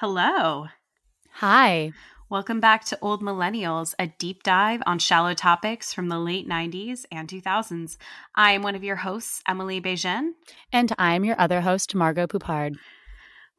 [0.00, 0.64] Hello.
[1.30, 1.92] Hi.
[2.30, 7.04] Welcome back to Old Millennials, a deep dive on shallow topics from the late 90s
[7.12, 7.98] and 2000s.
[8.34, 10.30] I am one of your hosts, Emily Bejen.
[10.72, 12.76] And I'm your other host, Margot Poupard.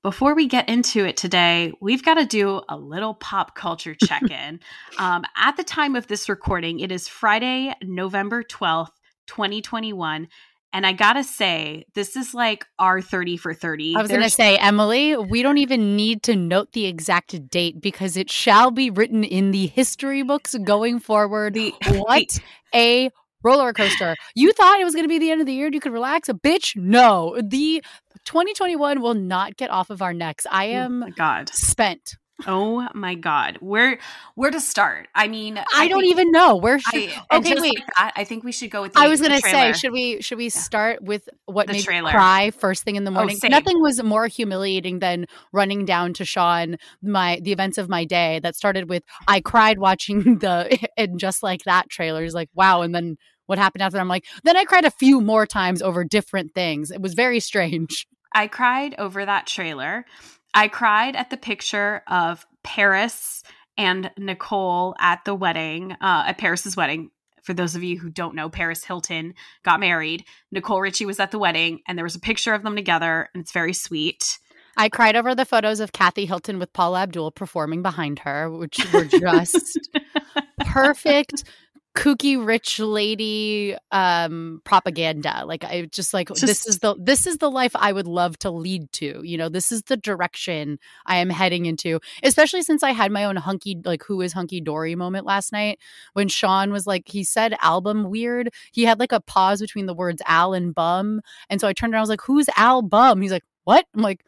[0.02, 4.24] Before we get into it today, we've got to do a little pop culture check
[4.24, 4.62] in.
[4.98, 8.90] um, at the time of this recording, it is Friday, November 12th,
[9.28, 10.28] 2021.
[10.74, 13.96] And I gotta say, this is like our 30 for 30.
[13.98, 18.16] I was gonna say, Emily, we don't even need to note the exact date because
[18.16, 21.54] it shall be written in the history books going forward.
[21.56, 22.40] The- what
[22.74, 23.10] a
[23.44, 24.16] roller coaster.
[24.36, 26.30] You thought it was gonna be the end of the year and you could relax?
[26.30, 27.36] A bitch, no.
[27.42, 27.84] The
[28.26, 30.46] 2021 will not get off of our necks.
[30.50, 31.50] I Oh am my God.
[31.50, 32.16] spent.
[32.48, 33.58] Oh my God.
[33.60, 34.00] Where
[34.36, 35.08] where to start?
[35.16, 36.56] I mean, I, don't think- even know.
[36.56, 37.76] Where should I, Okay, wait.
[37.78, 40.22] like that, I think we should go with the I was gonna say, should we
[40.22, 42.08] should we start with what The made trailer.
[42.08, 43.38] me cry first thing in the Oh, morning?
[43.38, 43.52] same.
[43.52, 48.40] Nothing was more humiliating than running down to Sean my the events of my day
[48.44, 52.94] that started with I cried watching the and just like that trailers like wow and
[52.96, 56.54] then what happened after I'm like then I cried a few more times over different
[56.54, 56.90] things.
[56.92, 58.08] It was very strange.
[58.34, 60.06] I cried over that trailer.
[60.54, 63.44] I cried at the picture of Paris
[63.78, 67.12] and Nicole at the wedding, uh, at Paris's wedding.
[67.42, 70.26] For those of you who don't know, Paris Hilton got married.
[70.52, 73.42] Nicole Richie was at the wedding, and there was a picture of them together, and
[73.42, 74.38] it's very sweet.
[74.78, 78.80] I cried over the photos of Kathy Hilton with Paula Abdul performing behind her, which
[78.94, 79.90] were just
[80.60, 81.44] perfect
[81.94, 85.44] kooky rich lady um propaganda.
[85.46, 88.50] Like i just like this is the this is the life i would love to
[88.50, 89.50] lead to you know?
[89.50, 93.78] This is the direction i am heading into especially since i had my own hunky
[93.84, 95.80] like who is hunky dory moment last night
[96.14, 98.54] when sean was like he said album weird.
[98.72, 101.94] He had like a pause between the words al and bum and so i turned
[101.94, 103.22] around i was like who's al bum?
[103.22, 103.86] He's like what?
[103.94, 104.24] I'm like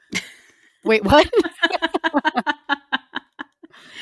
[0.83, 1.29] wait what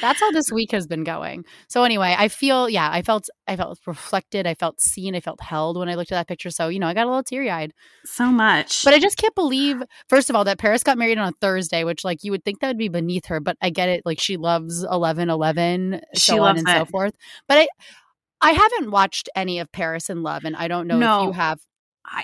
[0.02, 1.46] that's how this week has been going.
[1.68, 5.42] So anyway, I feel yeah, I felt I felt reflected, I felt seen, I felt
[5.42, 6.50] held when I looked at that picture.
[6.50, 7.74] So, you know, I got a little teary-eyed.
[8.06, 8.84] So much.
[8.84, 11.84] But I just can't believe first of all that Paris got married on a Thursday,
[11.84, 14.20] which like you would think that would be beneath her, but I get it like
[14.20, 17.14] she loves 1111 She so on and so forth.
[17.48, 17.68] But I
[18.42, 21.60] I haven't watched any of Paris in Love and I don't know if you have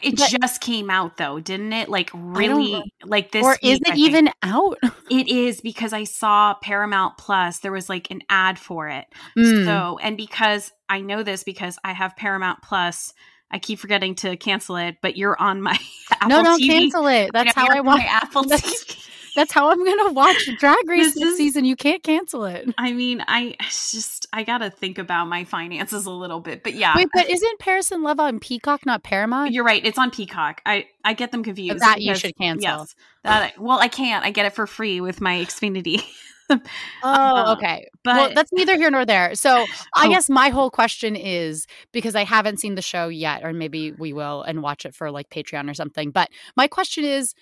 [0.03, 1.89] it but- just came out though, didn't it?
[1.89, 3.43] Like really, like this.
[3.43, 3.97] or is week, I it think.
[3.99, 4.77] even out?
[5.09, 7.59] It is because I saw Paramount Plus.
[7.59, 9.05] There was like an ad for it.
[9.37, 9.65] Mm.
[9.65, 13.13] So, and because I know this because I have Paramount Plus,
[13.49, 14.97] I keep forgetting to cancel it.
[15.01, 15.77] But you're on my
[16.11, 16.67] Apple no, don't TV.
[16.67, 17.31] cancel it.
[17.31, 19.03] That's Yeah, how I want my Apple That's- TV.
[19.37, 21.63] That's how I'm gonna watch Drag Race This this, is- season.
[21.63, 22.67] You can't cancel it.
[22.77, 26.63] I mean, I just I gotta think about my finances a little bit.
[26.63, 29.53] But yeah, Wait, but isn't Paris in Love on Peacock, not Paramount?
[29.53, 29.85] you're right.
[29.85, 30.59] It's on Peacock.
[30.65, 31.79] I I get them confused.
[31.79, 32.63] That you should cancel.
[32.63, 34.25] Yes, that well, I can't.
[34.25, 36.01] I get it for free with my Xfinity.
[36.49, 36.59] Oh,
[37.03, 37.89] Uh, okay.
[38.05, 39.35] but well, that's neither here nor there.
[39.35, 40.09] So I Oh.
[40.09, 44.13] guess my whole question is because I haven't seen the show yet, or maybe we
[44.13, 46.09] will and watch it for like Patreon or something.
[46.09, 47.35] But my question is,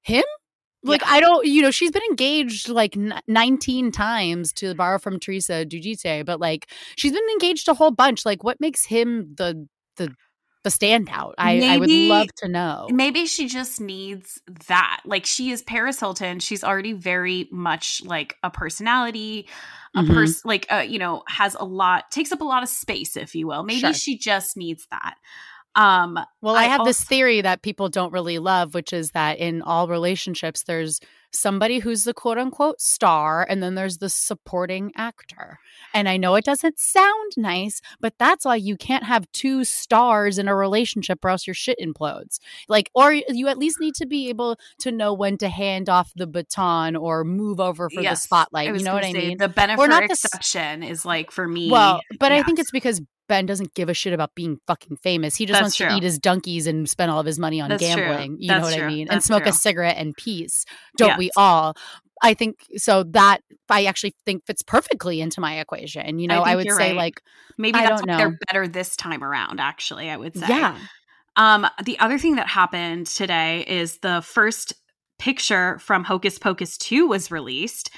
[0.00, 0.24] him?
[0.88, 5.18] Like I don't, you know, she's been engaged like n- 19 times to borrow from
[5.20, 8.24] Teresa Giudice, but like she's been engaged a whole bunch.
[8.24, 9.66] Like, what makes him the
[9.96, 10.14] the
[10.64, 11.34] the standout?
[11.38, 12.88] I, I would love to know.
[12.90, 15.00] Maybe she just needs that.
[15.04, 16.40] Like she is Paris Hilton.
[16.40, 19.46] She's already very much like a personality.
[19.94, 20.12] a Mhm.
[20.12, 23.34] person like uh, you know has a lot takes up a lot of space if
[23.34, 23.94] you will maybe Sure.
[23.94, 25.14] she just needs that
[25.76, 29.38] um Well, I, I have this theory that people don't really love, which is that
[29.38, 31.00] in all relationships, there's
[31.30, 35.58] somebody who's the quote unquote star, and then there's the supporting actor.
[35.92, 40.38] And I know it doesn't sound nice, but that's why you can't have two stars
[40.38, 42.38] in a relationship or else your shit implodes.
[42.68, 46.12] Like, or you at least need to be able to know when to hand off
[46.16, 48.74] the baton or move over for the spotlight.
[48.74, 49.38] You know what I mean?
[49.38, 52.70] the benefit or not the exception is like for me Well, but I think it's
[52.70, 55.36] because Ben doesn't give a shit about being fucking famous.
[55.36, 55.88] He just That's wants true.
[55.88, 58.02] to eat his donkeys and spend all of his money on That's true.
[58.02, 58.36] gambling.
[58.40, 58.88] You know That's what I true.
[58.88, 59.08] mean?
[59.08, 59.50] And smoke true.
[59.50, 60.64] a cigarette and peace.
[60.96, 61.76] Don't we all?
[62.22, 63.02] I think so.
[63.02, 66.18] That I actually think fits perfectly into my equation.
[66.18, 66.96] You know, I, think would say right.
[66.96, 67.22] like,
[67.58, 70.78] maybe I that's don't why they're better this time around actually i would say yeah,
[71.36, 74.72] Um, the other thing that happened today is the first
[75.18, 77.90] picture from Hocus Pocus 2 was released.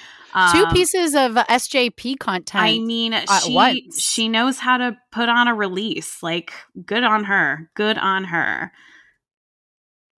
[0.53, 2.63] Two Um, pieces of SJP content.
[2.63, 3.15] I mean,
[3.45, 6.23] she she knows how to put on a release.
[6.23, 6.53] Like,
[6.85, 7.71] good on her.
[7.75, 8.71] Good on her.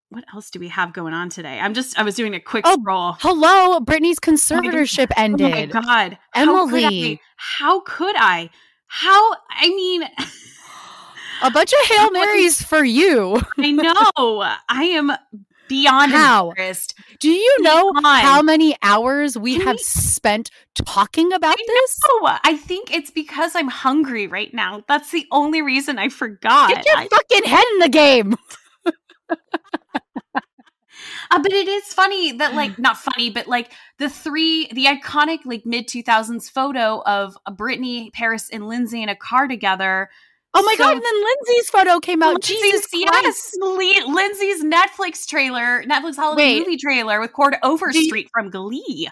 [0.09, 1.59] What else do we have going on today?
[1.59, 3.17] I'm just I was doing a quick Oh, scroll.
[3.19, 5.71] Hello, Britney's conservatorship Oh my ended.
[5.71, 6.17] god.
[6.31, 6.87] How could I?
[6.87, 7.21] Emily.
[7.37, 8.49] How could I?
[8.87, 10.03] How I mean
[11.43, 13.39] A bunch of hail marys for you.
[13.59, 14.41] I know.
[14.67, 15.11] I am
[15.69, 16.49] beyond How?
[16.49, 16.95] embarrassed.
[17.19, 21.99] Do you know how many hours we Can have we- spent talking about I this?
[22.09, 22.37] know.
[22.43, 24.83] I think it's because I'm hungry right now.
[24.87, 26.69] That's the only reason I forgot.
[26.69, 28.35] Get your I- fucking head in the game.
[31.31, 35.39] uh, but it is funny that, like, not funny, but like the three, the iconic
[35.45, 40.09] like mid 2000s photo of Britney, Paris, and Lindsay in a car together.
[40.53, 40.93] Oh my So- god!
[40.93, 42.33] And then Lindsay's photo came out.
[42.33, 43.55] Lindsay's- Jesus Christ!
[43.61, 46.59] yes, Lindsay's Netflix trailer, Netflix holiday Wait.
[46.59, 49.09] movie trailer with Chord Do you- Overstreet from Glee.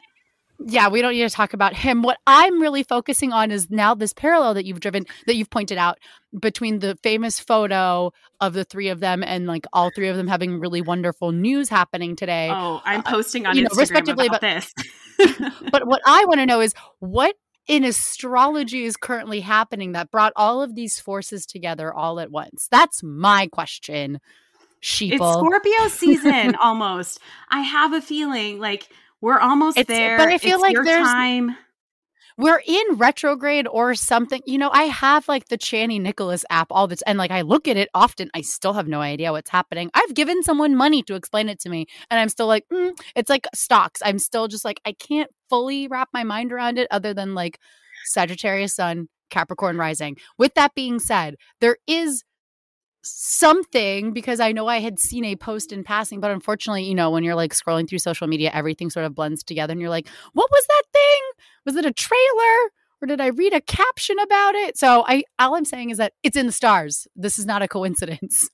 [0.66, 2.02] Yeah, we don't need to talk about him.
[2.02, 5.78] What I'm really focusing on is now this parallel that you've driven, that you've pointed
[5.78, 6.00] out
[6.42, 8.12] between the famous photo
[8.42, 11.70] of the three of them and like all three of them having really wonderful news
[11.70, 12.50] happening today.
[12.52, 14.74] Oh, I'm uh, posting on you know, Instagram respectively, about but- this.
[15.72, 17.36] But what I want to know is what
[17.68, 22.68] in astrology is currently happening that brought all of these forces together all at once?
[22.72, 24.20] That's my question.
[24.82, 27.20] It's Scorpio season almost.
[27.50, 28.88] I have a feeling like
[29.22, 30.18] we're almost It's- there.
[30.18, 31.58] but I feel It's like your there's- time.
[32.38, 34.42] We're in retrograde or something.
[34.46, 37.68] You know, I have like the Chani Nicholas app all this, and like I look
[37.68, 38.30] at it often.
[38.36, 39.90] I still have no idea what's happening.
[39.96, 43.30] I've given someone money to explain it to me, and I'm still like, mm, it's
[43.30, 44.02] like stocks.
[44.06, 47.60] I'm still just like, I can't fully wrap my mind around it other than like
[48.06, 50.18] Sagittarius Sun, Capricorn rising.
[50.38, 52.24] With that being said, there is
[53.04, 57.10] something because I know I had seen a post in passing, but unfortunately, you know,
[57.10, 60.08] when you're like scrolling through social media, everything sort of blends together and you're like,
[60.34, 60.84] what was that?
[61.68, 62.72] Was it a trailer?
[63.02, 64.78] Or did I read a caption about it?
[64.78, 67.08] So I all I'm saying is that it's in the stars.
[67.16, 68.50] This is not a coincidence.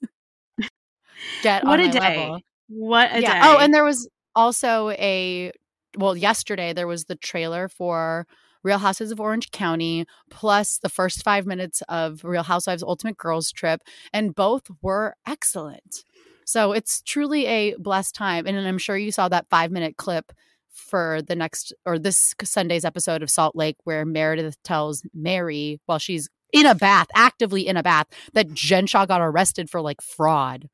[1.43, 1.99] Get What a day.
[1.99, 2.39] level.
[2.67, 3.41] What a yeah.
[3.43, 3.57] Oh, day.
[3.57, 5.51] Oh, and there was also a
[5.97, 8.25] well, yesterday there was the trailer for
[8.63, 13.51] Real Houses of Orange County, plus the first five minutes of Real Housewives Ultimate Girls
[13.51, 13.81] Trip,
[14.11, 16.03] and both were excellent.
[16.45, 18.47] So it's truly a blessed time.
[18.47, 20.31] And I'm sure you saw that five minute clip
[20.73, 25.99] for the next or this Sunday's episode of Salt Lake where Meredith tells Mary while
[25.99, 30.01] she's in a bath, actively in a bath, that Jen Shah got arrested for like
[30.01, 30.69] fraud.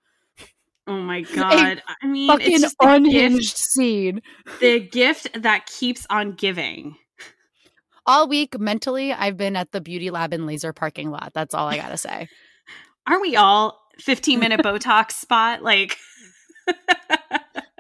[0.88, 1.82] oh my god.
[2.02, 4.22] I mean, Fucking it's just unhinged gift, scene.
[4.60, 6.96] the gift that keeps on giving.
[8.06, 11.68] all week mentally i've been at the beauty lab in laser parking lot that's all
[11.68, 12.28] i gotta say
[13.08, 15.64] Aren't we all 15 minute Botox spot?
[15.64, 15.98] Like,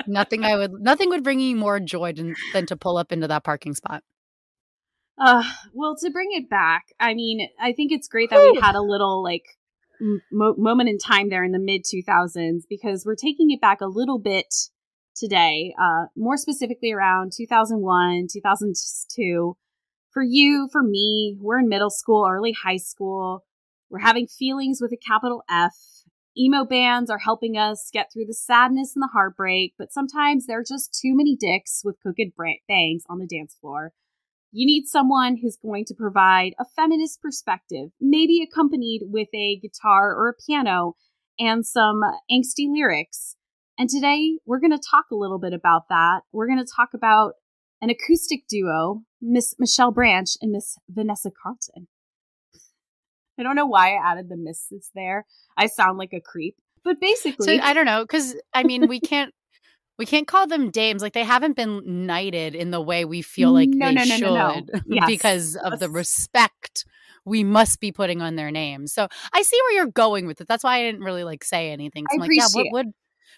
[0.09, 3.27] nothing i would nothing would bring you more joy than, than to pull up into
[3.27, 4.03] that parking spot
[5.19, 8.75] Uh, well, to bring it back, I mean, I think it's great that we had
[8.75, 9.43] a little like
[10.31, 13.87] mo- moment in time there in the mid 2000s because we're taking it back a
[13.87, 14.53] little bit
[15.15, 19.57] today, uh, more specifically around 2001, 2002.
[20.11, 23.43] For you, for me, we're in middle school, early high school.
[23.89, 25.75] We're having feelings with a capital F.
[26.39, 30.59] Emo bands are helping us get through the sadness and the heartbreak, but sometimes there
[30.59, 32.29] are just too many dicks with crooked
[32.67, 33.91] bangs on the dance floor.
[34.51, 40.15] You need someone who's going to provide a feminist perspective, maybe accompanied with a guitar
[40.15, 40.95] or a piano
[41.37, 43.35] and some angsty lyrics.
[43.77, 46.21] And today we're going to talk a little bit about that.
[46.31, 47.33] We're going to talk about
[47.81, 51.89] an acoustic duo, Miss Michelle Branch and Miss Vanessa Carlton.
[53.39, 55.25] I don't know why I added the misses there.
[55.57, 56.55] I sound like a creep.
[56.83, 59.33] But basically, so i don't know because i mean we can't
[59.99, 61.01] we can't call them dames.
[61.01, 64.03] Like they haven't been knighted in the way we feel like No, they no,
[64.33, 64.83] no, should.
[64.87, 65.05] Yes.
[65.05, 66.85] because of the respect
[67.25, 68.93] we must be putting on their names.
[68.93, 70.47] So I see where you're going with it.
[70.47, 72.05] That's why I didn't really like say anything.
[72.09, 72.87] I I'm like, yeah, what would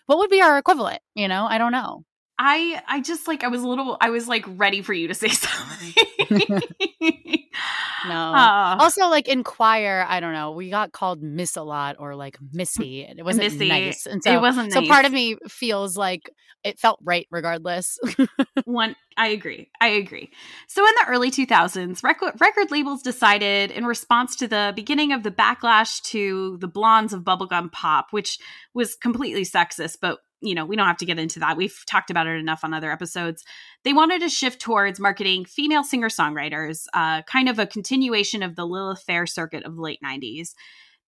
[0.06, 1.02] what would be our equivalent?
[1.16, 2.06] You know, I don't know.
[2.38, 5.16] I I just like I was a little I was like ready for you to
[5.16, 5.94] say something.
[8.08, 8.16] No.
[8.34, 10.52] Uh, also, like in choir, I don't know.
[10.54, 13.68] We got called Miss a lot or like Missy, and it wasn't Missy.
[13.68, 14.08] nice.
[14.08, 16.32] And It so, wasn't so part of me feels like
[16.64, 18.00] it felt right regardless.
[18.66, 19.70] One, I agree.
[19.80, 20.32] I agree.
[20.68, 25.22] So in the early 2000s, record, record labels decided, in response to the beginning of
[25.24, 28.40] the backlash to the blondes of bubblegum pop, which
[28.74, 31.58] was completely sexist, but you know we don't have to get into that.
[31.58, 33.44] We've talked about it enough on other episodes.
[33.84, 38.56] They wanted to shift towards marketing female singer songwriters, uh, kind of a continuation of
[38.56, 40.54] the Lilith Fair circuit of the late 90s.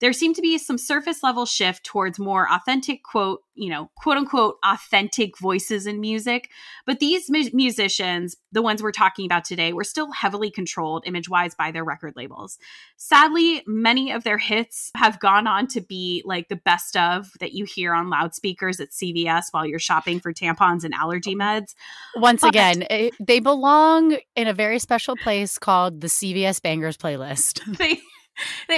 [0.03, 4.17] There seemed to be some surface level shift towards more authentic, quote, you know, quote
[4.17, 6.49] unquote, authentic voices in music.
[6.85, 11.29] But these mu- musicians, the ones we're talking about today, were still heavily controlled image
[11.29, 12.57] wise by their record labels.
[12.97, 17.53] Sadly, many of their hits have gone on to be like the best of that
[17.53, 21.75] you hear on loudspeakers at CVS while you're shopping for tampons and allergy meds.
[22.17, 26.97] Once But- again, it, they belong in a very special place called the CVS Bangers
[26.97, 27.61] playlist.
[27.77, 28.01] They, they,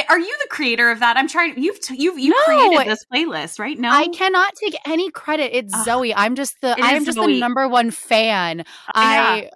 [0.10, 1.18] are you the creator of that?
[1.18, 1.62] I'm trying.
[1.62, 2.36] You've t- you've you No.
[2.46, 3.78] created this playlist, right?
[3.80, 5.56] No, I cannot take any credit.
[5.56, 5.86] It's Ugh.
[5.86, 6.14] Zoe.
[6.16, 7.34] I'm just the I am just Zoe.
[7.34, 8.60] the number one fan.
[8.60, 8.64] Yeah.
[8.96, 9.50] I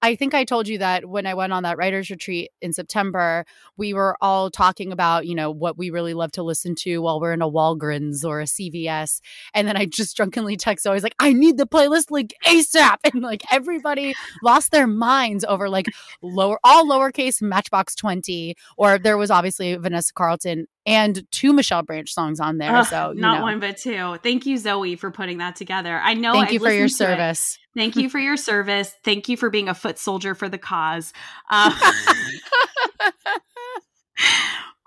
[0.00, 3.44] I think I told you that when I went on that writers retreat in September,
[3.76, 7.20] we were all talking about, you know, what we really love to listen to while
[7.20, 9.20] we're in a Walgreens or a CVS.
[9.54, 12.98] And then I just drunkenly text always like, I need the playlist link ASAP.
[13.08, 15.86] And like everybody lost their minds over like
[16.20, 18.54] lower all lowercase matchbox 20.
[18.76, 22.74] Or there was obviously Vanessa Carlton and two Michelle Branch songs on there.
[22.74, 23.42] Ugh, so you not know.
[23.42, 24.16] one but two.
[24.22, 26.00] Thank you, Zoe, for putting that together.
[26.02, 26.32] I know.
[26.32, 27.58] Thank I've you for your service.
[27.76, 28.94] Thank you for your service.
[29.04, 31.12] Thank you for being a foot soldier for the cause.
[31.50, 31.74] Um,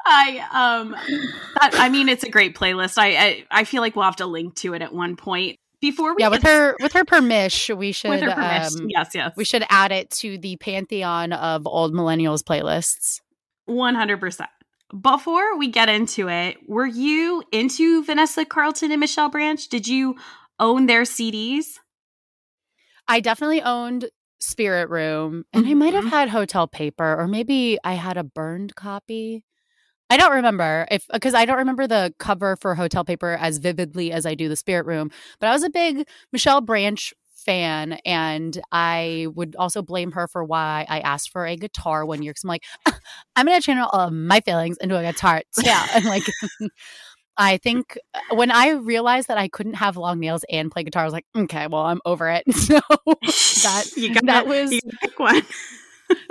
[0.04, 0.92] I um,
[1.62, 2.98] that, I mean, it's a great playlist.
[2.98, 6.16] I, I I feel like we'll have to link to it at one point before
[6.16, 8.82] we yeah, with her with her permission, we should with her permission.
[8.82, 13.22] um, yes, yes, we should add it to the pantheon of old millennials playlists.
[13.66, 14.50] one hundred percent.
[15.00, 19.66] Before we get into it, were you into Vanessa Carlton and Michelle Branch?
[19.70, 20.18] Did you
[20.60, 21.80] own their CDs?
[23.08, 26.10] I definitely owned Spirit Room, and I might have Mhm.
[26.10, 29.44] had Hotel Paper, or maybe I had a burned copy.
[30.10, 34.12] I don't remember if because I don't remember the cover for Hotel Paper as vividly
[34.12, 35.10] as I do the Spirit Room.
[35.40, 40.44] But I was a big Michelle Branch fan, and I would also blame her for
[40.44, 42.32] why I asked for a guitar one year.
[42.32, 42.64] Because I'm like,
[43.36, 45.42] I'm gonna channel all of my feelings into a guitar.
[45.64, 46.24] Yeah, and like.
[47.38, 51.02] I think uh, when I realized that I couldn't have long nails and play guitar,
[51.02, 52.44] I was like, okay, well, I'm over it.
[52.54, 52.80] So
[53.64, 55.42] that you got that was pick one.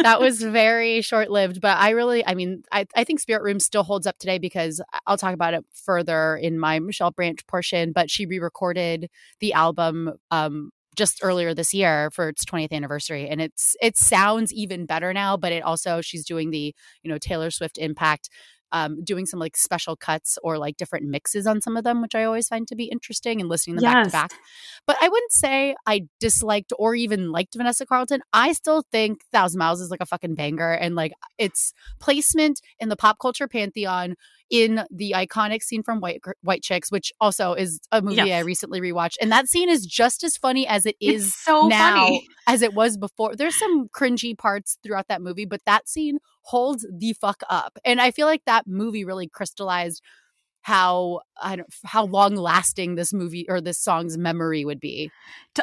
[0.03, 1.61] that was very short lived.
[1.61, 4.81] But I really, I mean, I, I think Spirit Room still holds up today because
[5.07, 7.93] I'll talk about it further in my Michelle Branch portion.
[7.93, 13.29] But she re recorded the album um, just earlier this year for its 20th anniversary
[13.29, 17.19] and it's it sounds even better now but it also she's doing the you know
[17.19, 18.29] Taylor Swift impact
[18.73, 22.15] um, doing some like special cuts or like different mixes on some of them, which
[22.15, 24.33] I always find to be interesting and listening them back to back.
[24.87, 28.21] But I wouldn't say I disliked or even liked Vanessa Carlton.
[28.33, 32.89] I still think Thousand Miles is like a fucking banger and like its placement in
[32.89, 34.15] the pop culture pantheon
[34.51, 38.81] in the iconic scene from White White Chicks, which also is a movie I recently
[38.81, 42.27] rewatched, and that scene is just as funny as it is It's so now funny.
[42.47, 43.37] as it was before.
[43.37, 47.79] There's some cringy parts throughout that movie, but that scene holds the fuck up.
[47.85, 50.03] And I feel like that movie really crystallized
[50.63, 55.11] how I don't how long lasting this movie or this song's memory would be.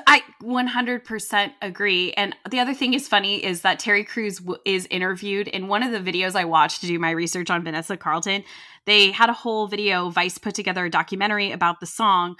[0.05, 2.13] I 100% agree.
[2.13, 5.83] And the other thing is funny is that Terry Crews w- is interviewed in one
[5.83, 8.43] of the videos I watched to do my research on Vanessa Carlton.
[8.85, 12.35] They had a whole video, Vice put together a documentary about the song.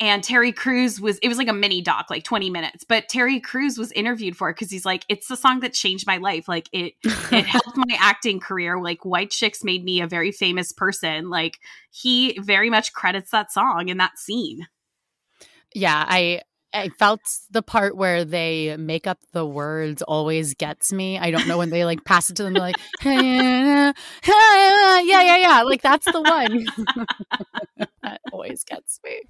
[0.00, 2.82] And Terry Crews was, it was like a mini doc, like 20 minutes.
[2.82, 6.06] But Terry Crews was interviewed for it because he's like, it's the song that changed
[6.08, 6.48] my life.
[6.48, 8.80] Like, it, it helped my acting career.
[8.80, 11.30] Like, White Chicks made me a very famous person.
[11.30, 14.66] Like, he very much credits that song in that scene.
[15.74, 16.42] yeah, I
[16.74, 21.18] I felt the part where they make up the words always gets me.
[21.18, 23.92] I don't know when they like pass it to them, like, yeah,
[24.24, 25.62] yeah, yeah.
[25.62, 26.66] Like that's the one.
[28.02, 29.20] that always gets me.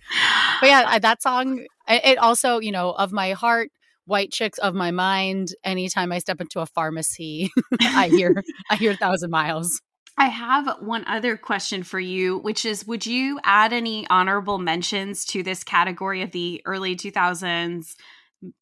[0.61, 3.70] But yeah, that song, it also, you know, of my heart,
[4.04, 5.49] white chicks of my mind.
[5.64, 9.80] Anytime I step into a pharmacy, I hear, I hear a Thousand Miles.
[10.19, 15.25] I have one other question for you, which is Would you add any honorable mentions
[15.26, 17.95] to this category of the early 2000s,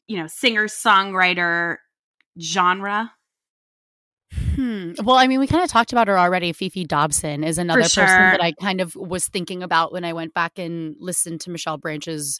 [0.07, 1.77] you know, singer songwriter
[2.39, 3.11] genre?
[4.55, 4.93] Hmm.
[5.03, 6.53] Well, I mean, we kind of talked about her already.
[6.53, 8.05] Fefe Dobson is another sure.
[8.05, 11.49] person that I kind of was thinking about when I went back and listened to
[11.49, 12.39] Michelle Branch's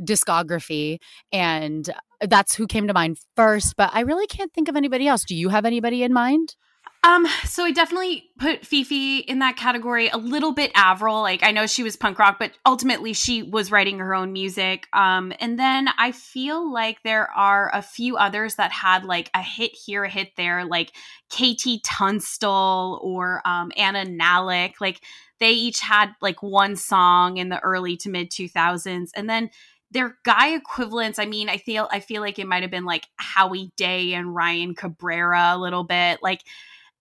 [0.00, 0.98] discography.
[1.32, 1.88] And
[2.20, 3.74] that's who came to mind first.
[3.76, 5.24] But I really can't think of anybody else.
[5.24, 6.56] Do you have anybody in mind?
[7.02, 10.08] Um, so I definitely put Fefe in that category.
[10.08, 13.70] A little bit Avril, like I know she was punk rock, but ultimately she was
[13.70, 14.88] writing her own music.
[14.92, 19.42] Um, and then I feel like there are a few others that had like a
[19.42, 20.92] hit here, a hit there, like
[21.30, 24.74] KT Tunstall or um, Anna Nalick.
[24.80, 25.00] Like
[25.38, 29.50] they each had like one song in the early to mid two thousands, and then
[29.92, 31.18] their guy equivalents.
[31.18, 34.34] I mean, I feel I feel like it might have been like Howie Day and
[34.34, 36.42] Ryan Cabrera a little bit, like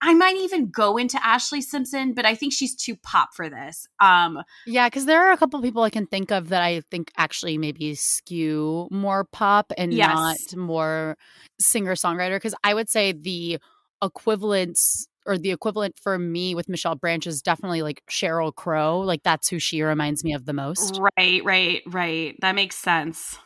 [0.01, 3.87] I might even go into Ashlee Simpson, but I think she's too pop for this.
[3.99, 7.11] Um, yeah, because there are a couple people I can think of that I think
[7.17, 10.13] actually maybe skew more pop and yes.
[10.13, 11.17] not more
[11.59, 12.35] singer songwriter.
[12.35, 13.57] Because I would say the
[14.03, 18.99] equivalence or the equivalent for me with Michelle Branch is definitely like Sheryl Crow.
[18.99, 20.99] Like that's who she reminds me of the most.
[21.17, 22.35] Right, right, right.
[22.41, 23.39] That makes sense.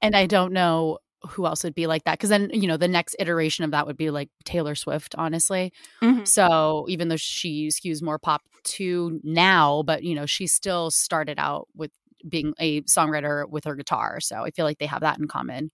[0.00, 2.88] And I don't know who else would be like that because then you know the
[2.88, 5.72] next iteration of that would be like taylor swift honestly
[6.02, 6.24] mm-hmm.
[6.24, 11.38] so even though she skews more pop to now but you know she still started
[11.38, 11.90] out with
[12.28, 15.70] being a songwriter with her guitar so i feel like they have that in common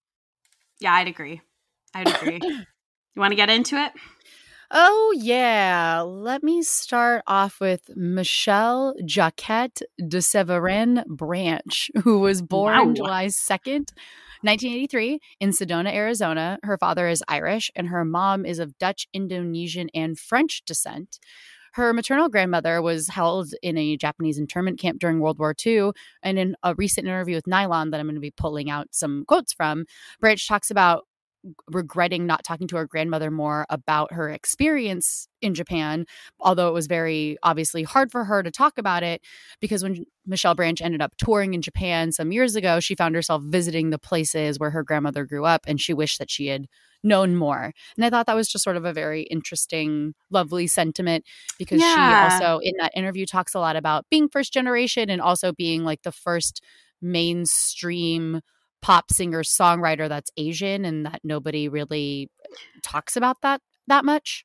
[0.81, 1.41] yeah i'd agree
[1.95, 3.93] i'd agree you want to get into it
[4.77, 6.01] Oh, yeah.
[6.01, 12.93] Let me start off with Michelle Jacquette de Severin Branch, who was born wow.
[12.93, 13.91] July 2nd,
[14.45, 16.59] 1983 in Sedona, Arizona.
[16.63, 21.19] Her father is Irish and her mom is of Dutch, Indonesian, and French descent.
[21.73, 25.91] Her maternal grandmother was held in a Japanese internment camp during World War II.
[26.23, 29.25] And in a recent interview with Nylon that I'm going to be pulling out some
[29.27, 29.87] quotes from,
[30.21, 31.05] Branch talks about
[31.71, 36.07] regretting not talking to her grandmother more about her experience in Japan,
[36.41, 39.21] although it was very obviously hard for her to talk about it
[39.61, 43.43] because when Michelle Branch ended up touring in Japan some years ago, she found herself
[43.45, 46.67] visiting the places where her grandmother grew up and she wished that she had
[47.03, 47.73] known more.
[47.97, 51.25] And I thought that was just sort of a very interesting, lovely sentiment
[51.59, 52.29] because yeah.
[52.29, 55.85] she also in that interview talks a lot about being first generation and also being
[55.85, 56.63] like the first
[57.03, 58.41] mainstream
[58.85, 62.31] pop singer songwriter that's Asian and that nobody really
[62.83, 64.45] talks about that that much.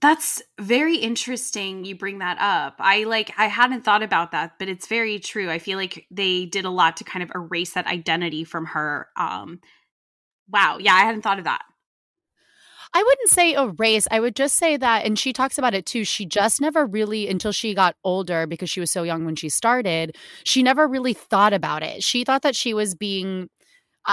[0.00, 2.74] That's very interesting you bring that up.
[2.80, 5.48] I like I hadn't thought about that, but it's very true.
[5.48, 9.06] I feel like they did a lot to kind of erase that identity from her.
[9.16, 9.60] Um
[10.48, 11.62] wow, yeah, I hadn't thought of that.
[12.94, 14.08] I wouldn't say erase.
[14.10, 16.04] I would just say that, and she talks about it too.
[16.04, 19.50] She just never really, until she got older, because she was so young when she
[19.50, 22.02] started, she never really thought about it.
[22.02, 23.50] She thought that she was being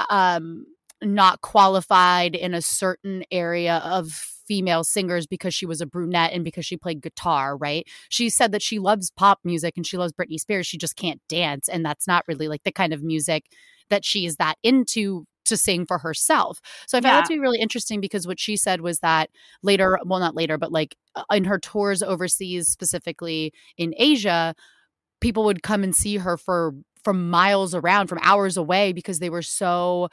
[0.09, 0.65] um,
[1.01, 4.11] not qualified in a certain area of
[4.47, 7.87] female singers because she was a brunette and because she played guitar, right?
[8.09, 10.67] She said that she loves pop music and she loves Britney Spears.
[10.67, 11.67] She just can't dance.
[11.67, 13.45] And that's not really like the kind of music
[13.89, 16.59] that she is that into to sing for herself.
[16.87, 17.21] So I found yeah.
[17.21, 19.29] that to be really interesting because what she said was that
[19.61, 24.55] later, well, not later, but like uh, in her tours overseas, specifically in Asia,
[25.21, 26.73] people would come and see her for
[27.05, 30.09] from miles around, from hours away, because they were so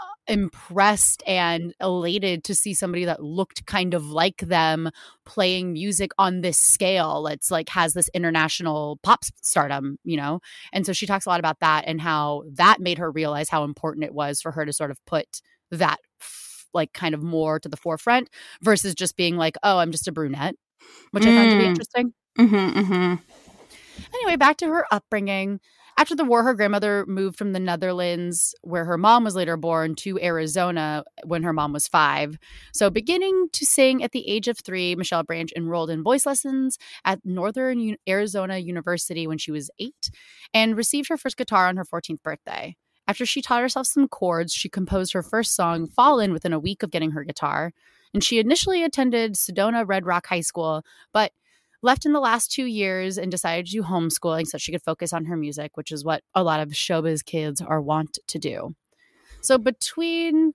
[0.00, 4.88] uh, impressed and elated to see somebody that looked kind of like them
[5.26, 10.38] playing music on this scale it's like has this international pop stardom you know
[10.72, 13.64] and so she talks a lot about that and how that made her realize how
[13.64, 15.40] important it was for her to sort of put
[15.72, 15.98] that
[16.72, 18.30] like kind of more to the forefront
[18.62, 20.54] versus just being like oh i'm just a brunette
[21.10, 21.32] which mm.
[21.32, 21.68] i found to be mm.
[21.68, 23.14] interesting mm-hmm, mm-hmm.
[24.14, 25.58] anyway back to her upbringing
[25.98, 29.96] after the war, her grandmother moved from the Netherlands, where her mom was later born,
[29.96, 32.38] to Arizona when her mom was five.
[32.72, 36.78] So, beginning to sing at the age of three, Michelle Branch enrolled in voice lessons
[37.04, 40.10] at Northern Arizona University when she was eight
[40.54, 42.76] and received her first guitar on her 14th birthday.
[43.08, 46.84] After she taught herself some chords, she composed her first song, Fallen, within a week
[46.84, 47.72] of getting her guitar.
[48.14, 51.32] And she initially attended Sedona Red Rock High School, but
[51.82, 55.12] left in the last two years and decided to do homeschooling so she could focus
[55.12, 58.74] on her music, which is what a lot of showbiz kids are wont to do.
[59.42, 60.52] So between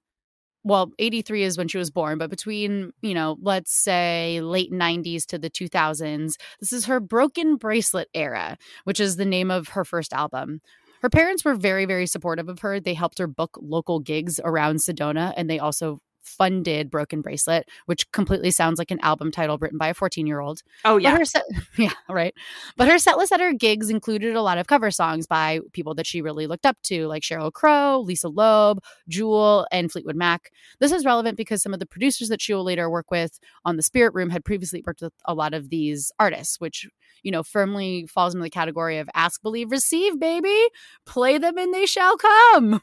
[0.65, 5.25] well, 83 is when she was born, but between, you know, let's say late 90s
[5.25, 9.83] to the 2000s, this is her Broken Bracelet era, which is the name of her
[9.83, 10.61] first album.
[11.01, 12.79] Her parents were very, very supportive of her.
[12.79, 18.09] They helped her book local gigs around Sedona, and they also funded Broken Bracelet, which
[18.11, 20.63] completely sounds like an album title written by a 14 year old.
[20.85, 21.17] Oh, yeah.
[21.17, 21.43] Her set,
[21.77, 22.33] yeah, right.
[22.77, 25.93] But her set list at her gigs included a lot of cover songs by people
[25.95, 30.51] that she really looked up to, like Sheryl Crow, Lisa Loeb, Jewel, and Fleetwood Mac.
[30.79, 33.77] This is relevant because some of the producers that she will later work with on
[33.77, 36.87] the Spirit Room had previously worked with a lot of these artists, which
[37.23, 40.67] you know, firmly falls into the category of ask, believe, receive, baby.
[41.05, 42.81] Play them and they shall come.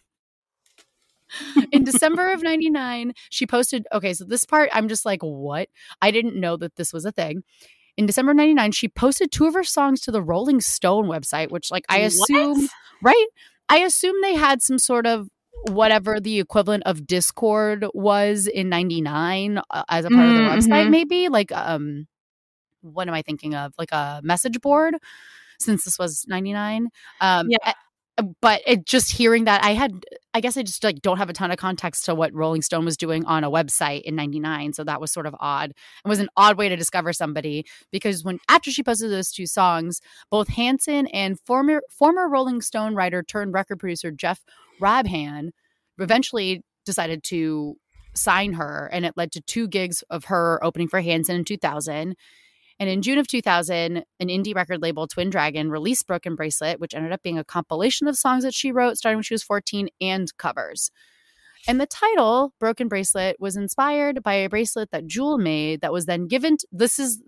[1.73, 5.69] In December of 99, she posted, okay, so this part, I'm just like, what?
[6.03, 7.43] I didn't know that this was a thing.
[7.97, 11.51] In December of 99, she posted two of her songs to the Rolling Stone website,
[11.51, 12.71] which, like, I assume, What?
[13.03, 13.27] right?
[13.69, 15.29] I assume they had some sort of
[15.69, 20.87] whatever the equivalent of Discord was in 99 uh, as a part of the website,
[20.87, 20.91] Mhm.
[20.91, 21.29] maybe.
[21.29, 22.07] Like, um,
[22.81, 23.75] what am I thinking of?
[23.77, 24.97] Like a message board
[25.59, 26.89] since this was 99.
[27.21, 27.73] Um, Yeah.
[28.21, 29.93] A- but it just hearing that I had,
[30.33, 32.85] I guess I just like don't have a ton of context to what Rolling Stone
[32.85, 34.73] was doing on a website in 99.
[34.73, 35.71] So that was sort of odd.
[36.05, 39.47] It was an odd way to discover somebody because when, after she posted those two
[39.47, 44.45] songs, both Hanson and former, former Rolling Stone writer turned record producer Jeff
[44.81, 45.51] Rabhan
[45.99, 47.77] eventually decided to
[48.15, 52.17] sign her and it led to two gigs of her opening for Hanson in 2000
[52.81, 56.95] and in June of 2000, an indie record label, Twin Dragon, released Broken Bracelet, which
[56.95, 59.89] ended up being a compilation of songs that she wrote starting when she was 14
[60.01, 60.91] and covers.
[61.69, 66.07] And the title, Broken Bracelet, was inspired by a bracelet that Jewel made that was
[66.07, 66.57] then given.
[66.57, 67.21] To, this is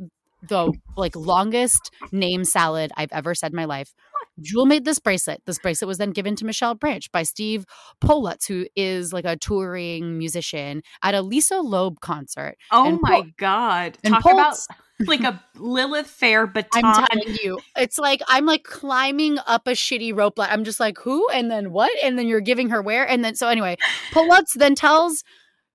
[0.48, 3.92] the like longest name salad I've ever said in my life.
[4.40, 5.42] Jewel made this bracelet.
[5.44, 7.66] This bracelet was then given to Michelle Branch by Steve
[8.00, 12.56] Poltz, who is like a touring musician at a Lisa Loeb concert.
[12.70, 13.98] Oh And my Pol- God.
[14.02, 14.56] and Talk about
[15.00, 16.84] like a Lilith Fair baton.
[16.84, 20.38] I'm telling you, it's like I'm like climbing up a shitty rope.
[20.38, 21.28] Like I'm just like, who?
[21.30, 21.90] And then what?
[22.02, 23.08] And then you're giving her where?
[23.08, 23.76] And then so anyway,
[24.12, 25.24] Poltz then tells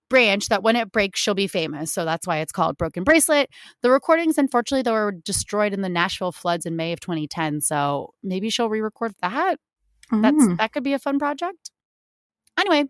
[0.09, 1.91] Branch that when it breaks, she'll be famous.
[1.91, 3.49] So that's why it's called Broken Bracelet.
[3.81, 7.59] The recordings, unfortunately, though, were destroyed in the Nashville floods in May of 2010.
[7.59, 9.57] So maybe she'll re-record that.
[10.09, 10.57] That's Mm.
[10.59, 11.71] that could be a fun project.
[12.57, 12.85] Anyway,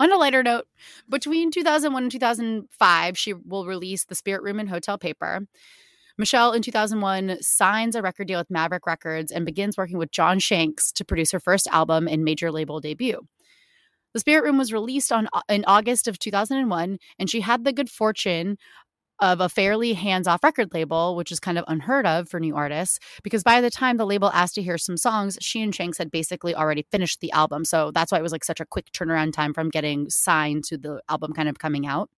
[0.00, 0.66] on a lighter note,
[1.08, 5.46] between 2001 and 2005, she will release The Spirit Room and Hotel Paper.
[6.16, 10.38] Michelle in 2001 signs a record deal with Maverick Records and begins working with John
[10.38, 13.20] Shanks to produce her first album and major label debut.
[14.12, 17.72] The Spirit Room was released on uh, in August of 2001 and she had the
[17.72, 18.58] good fortune
[19.24, 22.98] of a fairly hands-off record label, which is kind of unheard of for new artists
[23.22, 26.10] because by the time the label asked to hear some songs, she and Shanks had
[26.10, 27.64] basically already finished the album.
[27.64, 30.76] So that's why it was like such a quick turnaround time from getting signed to
[30.76, 32.10] the album kind of coming out.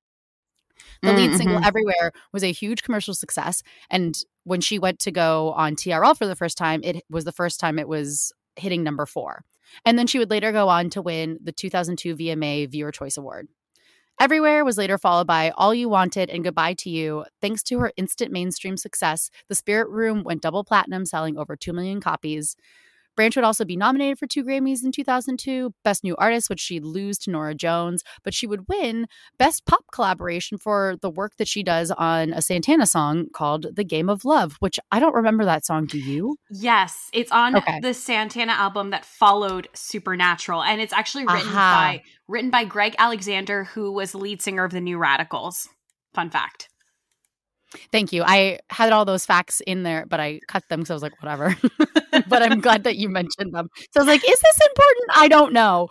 [1.02, 1.56] The lead mm, single.
[1.56, 1.64] Mm-hmm.
[1.64, 3.62] Everywhere was a huge commercial success.
[3.88, 7.32] And when she went to go on TRL for the first time, it was the
[7.32, 9.44] first time it was hitting number four.
[9.84, 13.48] And then she would later go on to win the 2002 VMA Viewer Choice Award.
[14.18, 17.26] Everywhere was later followed by All You Wanted and Goodbye to You.
[17.42, 21.74] Thanks to her instant mainstream success, The Spirit Room went double platinum, selling over 2
[21.74, 22.57] million copies.
[23.16, 26.85] Branch would also be nominated for two Grammys in 2002 Best New Artist, which she'd
[26.85, 29.07] lose to Norah Jones, but she would win
[29.38, 33.85] Best Pop Collaboration for the work that she does on a Santana song called The
[33.85, 35.87] Game of Love, which I don't remember that song.
[35.87, 36.37] Do you?
[36.50, 37.81] Yes, it's on Okay.
[37.81, 41.74] the Santana album that followed Supernatural, and it's actually written Aha.
[41.98, 45.68] by written by Greg Alexander, who was the lead singer of the New Radicals.
[46.14, 46.68] Fun fact.
[47.92, 48.22] Thank you.
[48.24, 51.22] I had all those facts in there, but I cut them because I was like,
[51.22, 51.56] whatever.
[52.28, 53.68] but I'm glad that you mentioned them.
[53.92, 55.06] So I was like, is this important?
[55.14, 55.88] I don't know.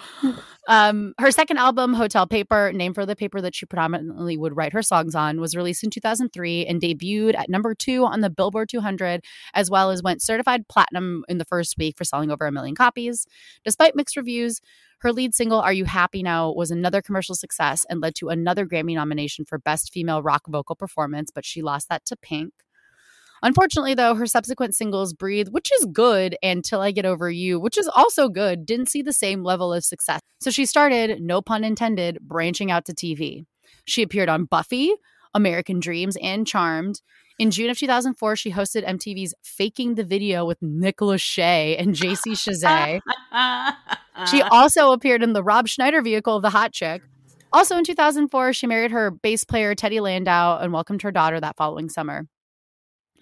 [0.67, 4.73] Um, her second album, Hotel Paper, named for the paper that she predominantly would write
[4.73, 8.69] her songs on, was released in 2003 and debuted at number two on the Billboard
[8.69, 9.23] 200,
[9.53, 12.75] as well as went certified platinum in the first week for selling over a million
[12.75, 13.27] copies.
[13.63, 14.59] Despite mixed reviews,
[14.99, 18.65] her lead single, Are You Happy Now, was another commercial success and led to another
[18.65, 22.53] Grammy nomination for Best Female Rock Vocal Performance, but she lost that to Pink.
[23.43, 27.59] Unfortunately, though, her subsequent singles, Breathe, which is good, and Till I Get Over You,
[27.59, 30.19] which is also good, didn't see the same level of success.
[30.39, 33.45] So she started, no pun intended, branching out to TV.
[33.85, 34.93] She appeared on Buffy,
[35.33, 37.01] American Dreams, and Charmed.
[37.37, 42.31] In June of 2004, she hosted MTV's Faking the Video with Nicola Shea and JC
[42.31, 43.01] Chasez.
[44.31, 47.01] She also appeared in the Rob Schneider vehicle, The Hot Chick.
[47.51, 51.57] Also in 2004, she married her bass player Teddy Landau and welcomed her daughter that
[51.57, 52.25] following summer.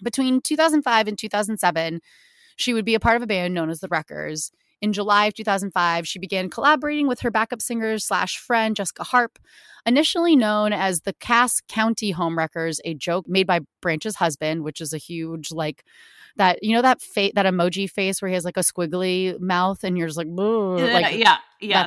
[0.02, 2.00] Between 2005 and 2007,
[2.56, 4.52] she would be a part of a band known as the Wreckers.
[4.80, 9.38] In July of 2005, she began collaborating with her backup singer slash friend Jessica Harp,
[9.86, 14.92] initially known as the Cass County Homewreckers, a joke made by Branch's husband, which is
[14.92, 15.84] a huge like
[16.36, 19.84] that you know that fa- that emoji face where he has like a squiggly mouth
[19.84, 20.26] and you're just like,
[20.92, 21.86] like yeah, yeah.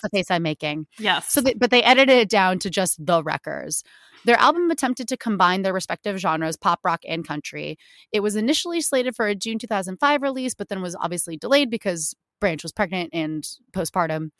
[0.00, 0.86] The face I'm making.
[0.98, 1.32] Yes.
[1.32, 3.82] So, they, but they edited it down to just the Wreckers.
[4.24, 7.78] Their album attempted to combine their respective genres, pop, rock, and country.
[8.12, 12.14] It was initially slated for a June 2005 release, but then was obviously delayed because
[12.40, 14.30] Branch was pregnant and postpartum.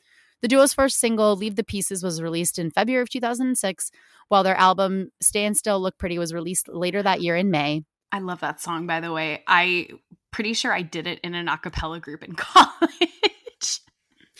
[0.41, 3.91] The duo's first single, Leave the Pieces, was released in February of 2006,
[4.29, 7.83] while their album Stand Still Look Pretty was released later that year in May.
[8.11, 9.43] I love that song, by the way.
[9.47, 9.89] I
[10.31, 13.09] pretty sure I did it in an a cappella group in college.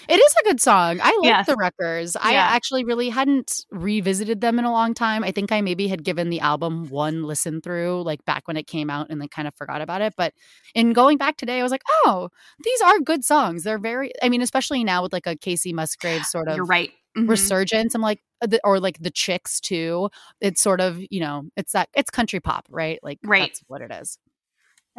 [0.10, 1.00] It is a good song.
[1.02, 1.46] I like Yes.
[1.46, 2.16] the Wreckers.
[2.16, 5.24] I actually really hadn't revisited them in a long time.
[5.24, 8.66] I think I maybe had given the album one listen through, like back when it
[8.66, 10.16] came out, and then kind of forgot about it.
[10.18, 10.34] But
[10.74, 12.30] in going back today, I was like, oh,
[12.64, 13.64] these are good songs.
[13.64, 16.92] They're very, I mean, especially now with like a Kacey Musgrave sort of You're right.
[17.16, 17.30] Mhm.
[17.30, 17.94] resurgence.
[17.94, 20.10] I'm like, uh, or like the Chicks too.
[20.42, 23.00] It's sort of, you know, it's that, it's country pop, right?
[23.04, 23.42] Like, Right.
[23.52, 24.18] that's what it is.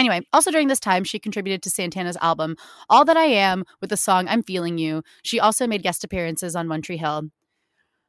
[0.01, 2.57] Anyway, also during this time, she contributed to Santana's album
[2.89, 5.03] All That I Am with the song I'm Feeling You.
[5.23, 7.25] She also made guest appearances on One Tree Hill.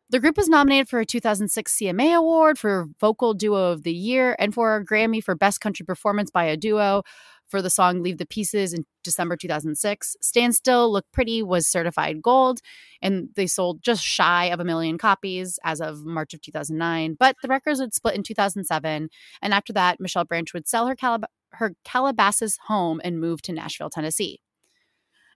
[0.09, 4.37] The group was nominated for a 2006 CMA Award for Vocal Duo of the Year
[4.39, 7.03] and for a Grammy for Best Country Performance by a Duo
[7.49, 10.15] for the song Leave the Pieces in December 2006.
[10.21, 12.61] Stand Still, Look Pretty was certified gold,
[13.01, 17.17] and they sold just shy of a million copies as of March of 2009.
[17.19, 19.09] But the Wreckers would split in 2007,
[19.41, 23.53] and after that, Michelle Branch would sell her, Calab- her Calabasas home and moved to
[23.53, 24.39] Nashville, Tennessee.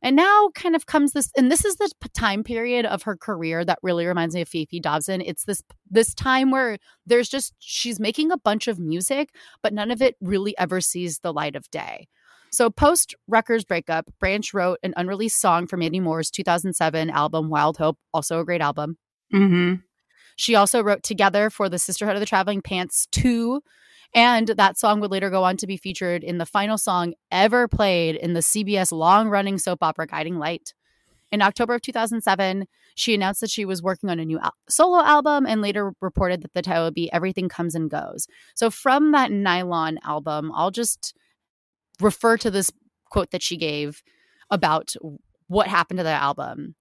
[0.02, 3.66] And now kind of comes this, and this is the time period of her career
[3.66, 5.22] that really reminds me of Fefe Dobson.
[5.22, 9.30] It's this this time where there's just she's making a bunch of music,
[9.64, 12.08] but none of it really ever sees the light of day.
[12.52, 17.78] So post Wreckers breakup, Branch wrote an unreleased song for Mandy Moore's 2007 album Wild
[17.78, 18.98] Hope, also a great album.
[19.34, 19.82] Mhm.
[20.36, 23.62] She also wrote Together for the Sisterhood of the Traveling Pants 2.
[24.14, 27.68] And that song would later go on to be featured in the final song ever
[27.68, 30.74] played in the CBS long running soap opera Guiding Light.
[31.32, 32.66] In October of 2007,
[32.96, 36.42] she announced that she was working on a new al- solo album and later reported
[36.44, 38.28] that the title would be Everything Comes and Goes.
[38.54, 41.14] So, from that Nylon album, I'll just
[42.00, 42.72] refer to this
[43.10, 44.02] quote that she gave
[44.50, 44.94] about
[45.48, 46.76] what happened to the album.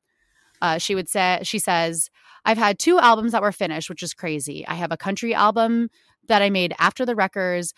[0.63, 2.11] Uh, she would say, she says,
[2.45, 4.67] I've had two albums that were finished, which is crazy.
[4.67, 5.91] I have a country album
[6.29, 7.73] that I made after the Wreckers,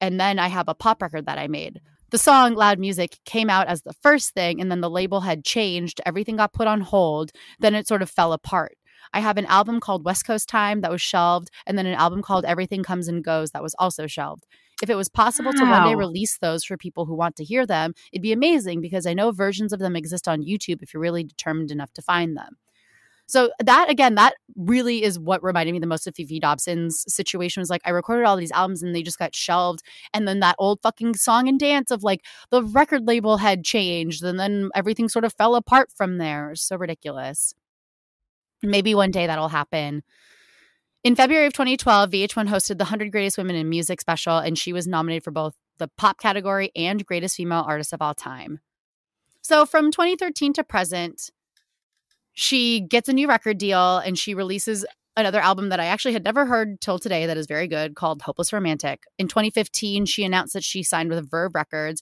[0.00, 1.80] and then I have a pop record that I made.
[2.10, 5.44] The song Loud Music came out as the first thing, and then the label had
[5.44, 6.00] changed.
[6.06, 7.32] Everything got put on hold.
[7.58, 8.78] Then it sort of fell apart.
[9.12, 12.22] I have an album called West Coast Time that was shelved, and then an album
[12.22, 14.46] called Everything Comes and Goes that was also shelved.
[14.82, 17.66] If it was possible to one day release those for people who want to hear
[17.66, 21.00] them, it'd be amazing because I know versions of them exist on YouTube if you're
[21.00, 22.56] really determined enough to find them.
[23.28, 27.60] So that again, that really is what reminded me the most of Fefe Dobson's situation
[27.60, 29.82] was like I recorded all these albums and they just got shelved.
[30.14, 34.24] And then that old fucking song and dance of like the record label had changed
[34.24, 36.54] and then everything sort of fell apart from there.
[36.54, 37.54] So ridiculous.
[38.62, 40.02] Maybe one day that'll happen.
[41.04, 44.72] In February of 2012, VH1 hosted the 100 Greatest Women in Music special, and she
[44.72, 48.58] was nominated for both the pop category and Greatest Female Artist of All Time.
[49.42, 51.30] So from 2013 to present,
[52.38, 56.22] she gets a new record deal and she releases another album that I actually had
[56.22, 59.02] never heard till today that is very good called Hopeless Romantic.
[59.18, 62.00] In 2015, she announced that she signed with Verve Records.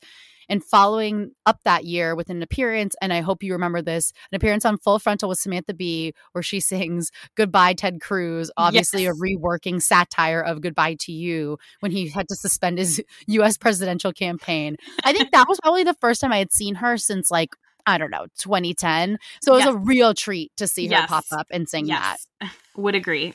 [0.48, 4.36] And following up that year with an appearance, and I hope you remember this, an
[4.36, 9.16] appearance on Full Frontal with Samantha Bee, where she sings Goodbye, Ted Cruz, obviously Yes.
[9.16, 14.12] a reworking satire of Goodbye to You when he had to suspend his US presidential
[14.12, 14.76] campaign.
[15.02, 17.98] I think that was probably the first time I had seen her since like, I
[17.98, 19.18] don't know, 2010.
[19.42, 19.74] So it was Yes.
[19.74, 21.08] a real treat to see her Yes.
[21.08, 22.16] pop up and sing that.
[22.76, 23.34] Would agree.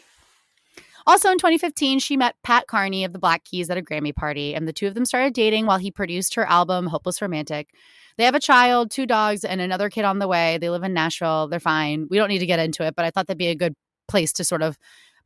[1.08, 4.54] Also in 2015, she met Pat Carney of the Black Keys at a Grammy party,
[4.54, 7.70] and the two of them started dating while he produced her album, Hopeless Romantic.
[8.18, 10.58] They have a child, two dogs, and another kid on the way.
[10.60, 11.48] They live in Nashville.
[11.48, 12.08] They're fine.
[12.10, 13.74] We don't need to get into it, but I thought that'd be a good
[14.08, 14.78] place to sort of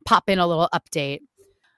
[0.06, 1.20] pop in a little update.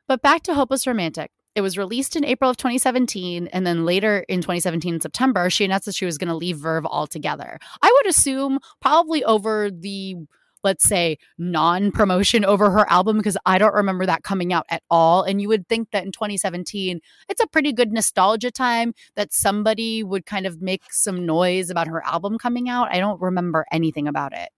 [0.07, 1.31] But back to Hopeless Romantic.
[1.59, 5.65] It was released in April of 2017, and then later in 2017, in September, she
[5.65, 7.59] announced that she was going to leave Verve altogether.
[7.83, 10.15] I would assume probably over the
[10.63, 14.85] let's say non promotion over her album because I don't remember that coming out at
[14.89, 15.25] all.
[15.25, 20.05] And you would think that in 2017, it's a pretty good nostalgia time that somebody
[20.05, 22.95] would kind of make some noise about her album coming out.
[22.95, 24.51] I don't remember anything about it.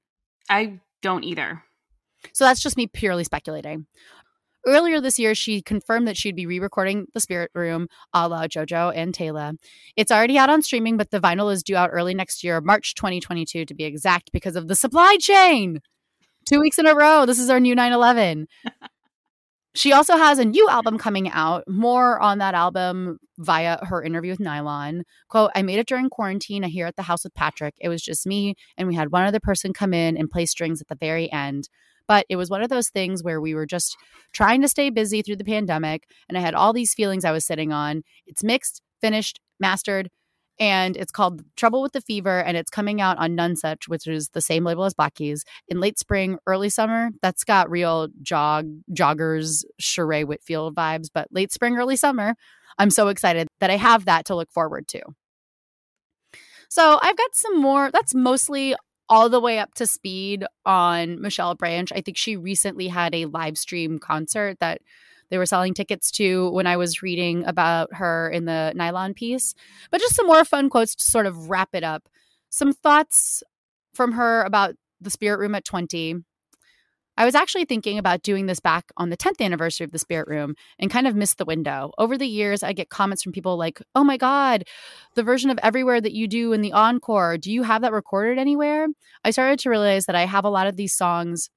[0.50, 1.64] I don't either.
[2.34, 3.86] So that's just me purely speculating.
[4.66, 8.46] Earlier this year, she confirmed that she'd be re recording The Spirit Room a la
[8.46, 9.52] JoJo and Taylor.
[9.96, 12.94] It's already out on streaming, but the vinyl is due out early next year, March
[12.94, 15.80] 2022 to be exact, because of the supply chain.
[16.46, 17.26] Two weeks in a row.
[17.26, 18.48] This is our new 9 11.
[19.74, 21.64] she also has a new album coming out.
[21.66, 25.04] More on that album via her interview with Nylon.
[25.28, 27.74] Quote, I made it during quarantine here at the house with Patrick.
[27.78, 30.82] It was just me, and we had one other person come in and play strings
[30.82, 31.68] at the very end.
[32.10, 33.96] But it was one of those things where we were just
[34.32, 36.08] trying to stay busy through the pandemic.
[36.28, 38.02] And I had all these feelings I was sitting on.
[38.26, 40.10] It's mixed, finished, mastered,
[40.58, 44.30] and it's called Trouble with the Fever, and it's coming out on Nonesuch, which is
[44.30, 47.10] the same label as Black Keys, in late spring, early summer.
[47.22, 52.34] That's got real jog joggers, Sheree Whitfield vibes, but late spring, early summer.
[52.76, 55.00] I'm so excited that I have that to look forward to.
[56.68, 57.92] So I've got some more.
[57.92, 58.74] That's mostly
[59.10, 61.90] all the way up to speed on Michelle Branch.
[61.92, 64.80] I think she recently had a live stream concert that
[65.30, 69.54] they were selling tickets to when I was reading about her in the nylon piece.
[69.90, 72.08] But just some more fun quotes to sort of wrap it up.
[72.50, 73.42] Some thoughts
[73.94, 76.16] from her about the spirit room at 20
[77.20, 80.26] I was actually thinking about doing this back on the 10th anniversary of the Spirit
[80.26, 81.92] Room and kind of missed the window.
[81.98, 84.64] Over the years, I get comments from people like, oh my God,
[85.16, 88.38] the version of Everywhere that you do in the encore, do you have that recorded
[88.38, 88.86] anywhere?
[89.22, 91.50] I started to realize that I have a lot of these songs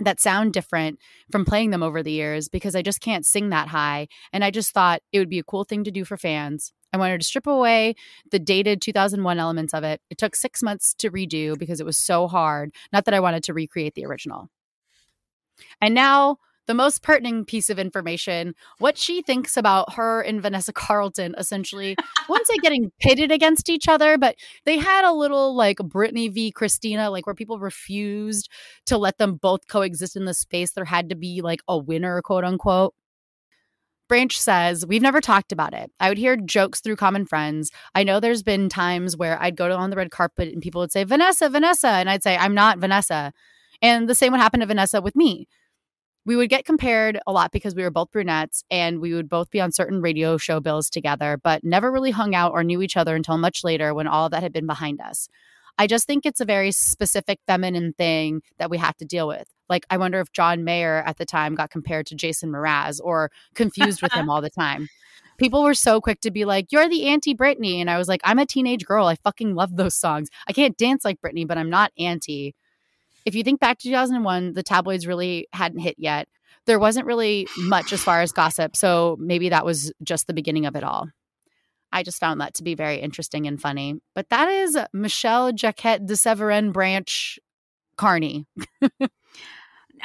[0.00, 0.98] that sound different
[1.30, 4.08] from playing them over the years because I just can't sing that high.
[4.32, 6.72] And I just thought it would be a cool thing to do for fans.
[6.92, 7.94] I wanted to strip away
[8.32, 10.00] the dated 2001 elements of it.
[10.10, 12.74] It took six months to redo because it was so hard.
[12.92, 14.48] Not that I wanted to recreate the original.
[15.80, 20.72] And now the most pertinent piece of information what she thinks about her and Vanessa
[20.72, 21.96] Carlton, essentially.
[22.28, 26.52] Once they getting pitted against each other, but they had a little like Britney v.
[26.52, 28.48] Christina, like where people refused
[28.86, 30.72] to let them both coexist in the space.
[30.72, 32.94] There had to be like a winner, quote unquote.
[34.08, 35.90] Branch says, We've never talked about it.
[35.98, 37.70] I would hear jokes through common friends.
[37.94, 40.92] I know there's been times where I'd go on the red carpet and people would
[40.92, 41.88] say, Vanessa, Vanessa.
[41.88, 43.32] And I'd say, I'm not Vanessa.
[43.82, 45.46] And the same would happen to Vanessa with me
[46.24, 49.50] we would get compared a lot because we were both brunettes and we would both
[49.50, 52.96] be on certain radio show bills together, but never really hung out or knew each
[52.96, 55.28] other until much later when all of that had been behind us.
[55.78, 59.48] I just think it's a very specific feminine thing that we have to deal with.
[59.68, 63.30] Like, I wonder if John Mayer at the time got compared to Jason Mraz or
[63.54, 64.88] confused with him all the time.
[65.38, 67.76] People were so quick to be like, You're the anti Britney.
[67.76, 69.06] And I was like, I'm a teenage girl.
[69.06, 70.28] I fucking love those songs.
[70.46, 72.54] I can't dance like Britney, but I'm not anti
[73.24, 76.28] if you think back to 2001, the tabloids really hadn't hit yet.
[76.66, 78.76] There wasn't really much as far as gossip.
[78.76, 81.08] So maybe that was just the beginning of it all.
[81.92, 84.00] I just found that to be very interesting and funny.
[84.14, 87.38] But that is Michelle Jacquet DeSevren Branch
[87.96, 88.46] Carney.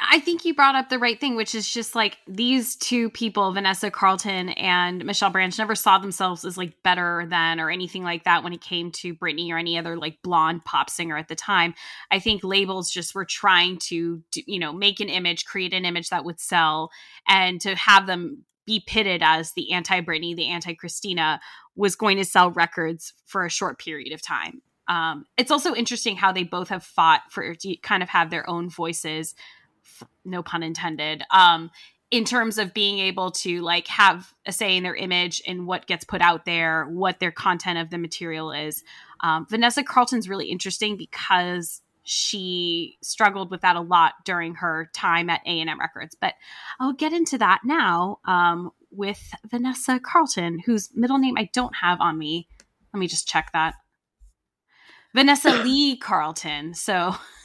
[0.00, 3.52] I think you brought up the right thing, which is just like these two people,
[3.52, 8.24] Vanessa Carlton and Michelle Branch, never saw themselves as like better than or anything like
[8.24, 11.34] that when it came to Britney or any other like blonde pop singer at the
[11.34, 11.74] time.
[12.10, 16.10] I think labels just were trying to, you know, make an image, create an image
[16.10, 16.90] that would sell,
[17.26, 21.40] and to have them be pitted as the anti Britney, the anti Christina
[21.74, 24.62] was going to sell records for a short period of time.
[24.88, 28.48] Um, it's also interesting how they both have fought for to kind of have their
[28.48, 29.34] own voices
[30.24, 31.70] no pun intended um
[32.10, 35.86] in terms of being able to like have a say in their image and what
[35.86, 38.82] gets put out there what their content of the material is.
[39.20, 45.28] Um, vanessa carlton's really interesting because she struggled with that a lot during her time
[45.28, 46.16] at a&m records.
[46.18, 46.34] But
[46.80, 52.00] i'll get into that now um, with vanessa carlton whose middle name i don't have
[52.00, 52.48] on me.
[52.94, 53.74] Let me just check that.
[55.14, 56.72] Vanessa lee carlton.
[56.72, 57.14] So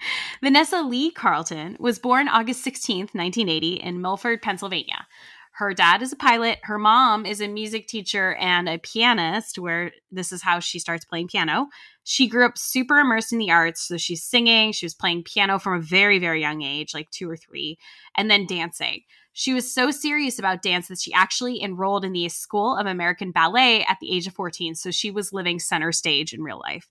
[0.42, 5.06] Vanessa Lee Carlton was born August 16th, 1980, in Milford, Pennsylvania.
[5.52, 6.58] Her dad is a pilot.
[6.62, 11.04] Her mom is a music teacher and a pianist, where this is how she starts
[11.04, 11.66] playing piano.
[12.02, 13.82] She grew up super immersed in the arts.
[13.82, 17.28] So she's singing, she was playing piano from a very, very young age, like two
[17.28, 17.78] or three,
[18.16, 19.02] and then dancing.
[19.32, 23.30] She was so serious about dance that she actually enrolled in the School of American
[23.30, 24.74] Ballet at the age of 14.
[24.74, 26.88] So she was living center stage in real life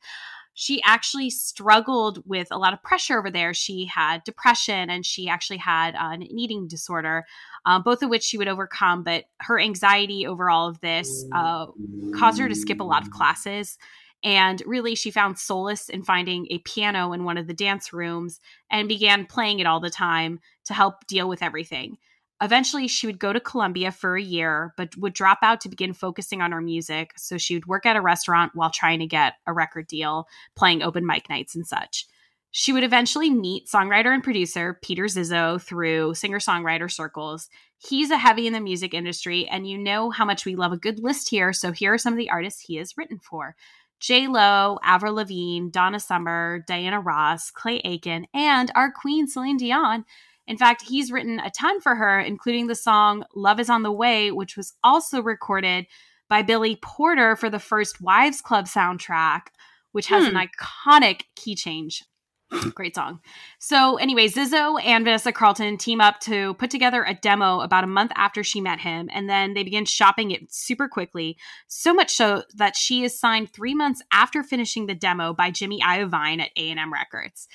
[0.54, 3.54] she actually struggled with a lot of pressure over there.
[3.54, 7.26] She had depression and she actually had uh, an eating disorder,
[7.66, 9.04] uh, both of which she would overcome.
[9.04, 11.68] But her anxiety over all of this uh,
[12.14, 13.78] caused her to skip a lot of classes.
[14.22, 18.42] And really, she found solace in finding a piano in one of the dance rooms
[18.70, 21.98] and began playing it all the time to help deal with everything.
[22.42, 25.94] Eventually, she would go to Columbia for a year, but would drop out to begin
[25.94, 27.12] focusing on her music.
[27.18, 30.82] So she would work at a restaurant while trying to get a record deal, playing
[30.82, 32.06] open mic nights and such.
[32.52, 37.50] She would eventually meet songwriter and producer Peter Zizzo through singer songwriter circles.
[37.78, 40.78] He's a heavy in the music industry, and you know how much we love a
[40.78, 41.54] good list here.
[41.54, 43.56] So here are some of the artists he has written for
[44.00, 50.06] J Lo, Avril Lavigne, Donna Summer, Diana Ross, Clay Aiken, and our queen Celine Dion.
[50.50, 53.92] In fact, he's written a ton for her, including the song Love is on the
[53.92, 55.86] Way, which was also recorded
[56.28, 59.44] by Billy Porter for the first Wives Club soundtrack,
[59.92, 60.36] which has hmm.
[60.36, 62.04] an iconic key change.
[62.74, 63.20] Great song.
[63.60, 67.88] So, anyway, Zizzo and Vanessa Carlton team up to put together a demo about a
[67.88, 71.38] month after she met him, and then they begin shopping it super quickly.
[71.68, 75.80] So much so that she is signed three months after finishing the demo by Jimmy
[75.80, 77.48] Iovine at A&M Records.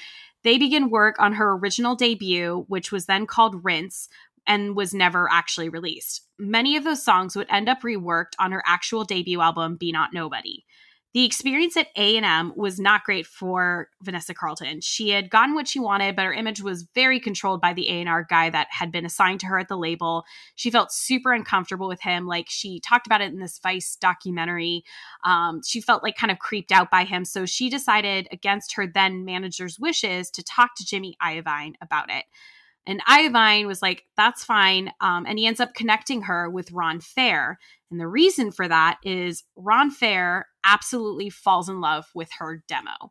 [0.45, 4.09] They begin work on her original debut, which was then called Rinse
[4.47, 6.27] and was never actually released.
[6.39, 10.13] Many of those songs would end up reworked on her actual debut album, Be Not
[10.13, 10.65] Nobody.
[11.15, 14.81] The experience at A&M was not great for Vanessa Carlton.
[14.81, 18.27] She had gotten what she wanted, but her image was very controlled by the A&R
[18.29, 20.25] guy that had been assigned to her at the label.
[20.57, 22.27] She felt super uncomfortable with him.
[22.27, 24.83] Like she talked about it in this Vice documentary.
[25.25, 27.25] Um, she felt like kind of creeped out by him.
[27.25, 32.25] So she decided against her then manager's wishes to talk to Jimmy Iovine about it.
[32.87, 34.93] And Iovine was like, that's fine.
[35.01, 37.59] Um, and he ends up connecting her with Ron Fair.
[37.91, 43.11] And the reason for that is Ron Fair absolutely falls in love with her demo.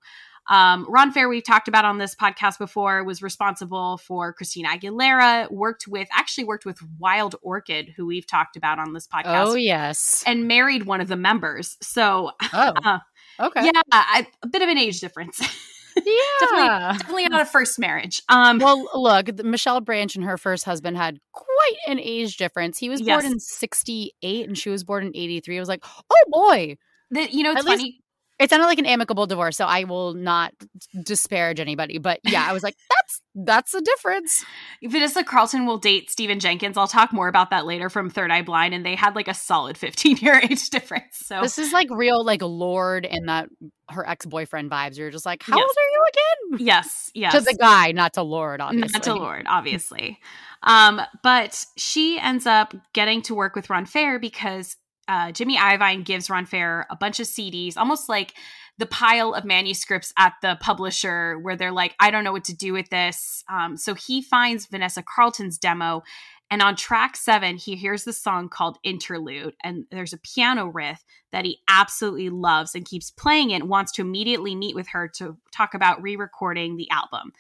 [0.49, 5.49] Um, Ron Fair, we've talked about on this podcast before, was responsible for Christina Aguilera,
[5.51, 9.47] worked with, actually worked with Wild Orchid, who we've talked about on this podcast.
[9.47, 10.23] Oh, yes.
[10.27, 11.77] And married one of the members.
[11.81, 12.99] So, oh, uh,
[13.39, 13.65] okay.
[13.65, 15.41] Yeah, I, a bit of an age difference.
[15.95, 18.21] Yeah, definitely, definitely not a first marriage.
[18.29, 22.77] Um, well, look, Michelle Branch and her first husband had quite an age difference.
[22.77, 23.21] He was yes.
[23.21, 25.57] born in '68, and she was born in '83.
[25.57, 26.77] I was like, oh boy.
[27.11, 27.83] The, you know, it's At funny.
[27.83, 28.02] Least-
[28.43, 30.53] it sounded like an amicable divorce, so I will not
[31.01, 31.97] disparage anybody.
[31.97, 34.43] But yeah, I was like, that's that's the difference.
[34.83, 36.75] Vanessa Carlton will date Stephen Jenkins.
[36.75, 39.33] I'll talk more about that later from Third Eye Blind, and they had like a
[39.33, 41.19] solid 15 year age difference.
[41.19, 43.47] So this is like real like Lorde and that
[43.89, 44.97] her ex boyfriend vibes.
[44.97, 45.63] You're just like, how yes.
[45.63, 46.65] old are you again?
[46.67, 47.33] Yes, yes.
[47.33, 48.91] to the guy, not to Lorde, obviously.
[48.91, 50.19] Not to Lorde, obviously.
[50.63, 54.75] um, but she ends up getting to work with Ron Fair because
[55.07, 58.33] uh, Jimmy Iovine gives Ron Fair a bunch of CDs, almost like
[58.77, 62.55] the pile of manuscripts at the publisher where they're like, I don't know what to
[62.55, 63.43] do with this.
[63.51, 66.03] Um, so he finds Vanessa Carlton's demo.
[66.49, 69.55] And on track seven, he hears the song called Interlude.
[69.63, 74.01] And there's a piano riff that he absolutely loves and keeps playing it, wants to
[74.01, 77.31] immediately meet with her to talk about re recording the album.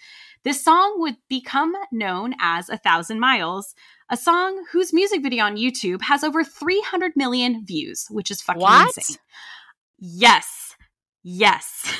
[0.43, 3.73] This song would become known as A Thousand Miles,
[4.09, 8.61] a song whose music video on YouTube has over 300 million views, which is fucking
[8.61, 8.97] what?
[8.97, 9.17] insane.
[9.99, 10.75] Yes.
[11.23, 11.93] Yes.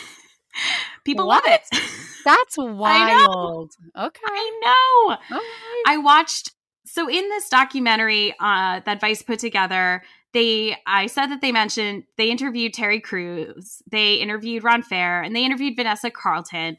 [1.06, 1.46] People what?
[1.46, 1.80] love it.
[2.26, 3.72] That's wild.
[3.96, 4.22] I okay.
[4.26, 5.38] I know.
[5.38, 5.84] Right.
[5.88, 6.52] I watched
[6.86, 12.04] so in this documentary uh, that Vice put together, they I said that they mentioned
[12.18, 16.78] they interviewed Terry Crews, they interviewed Ron Fair, and they interviewed Vanessa Carlton.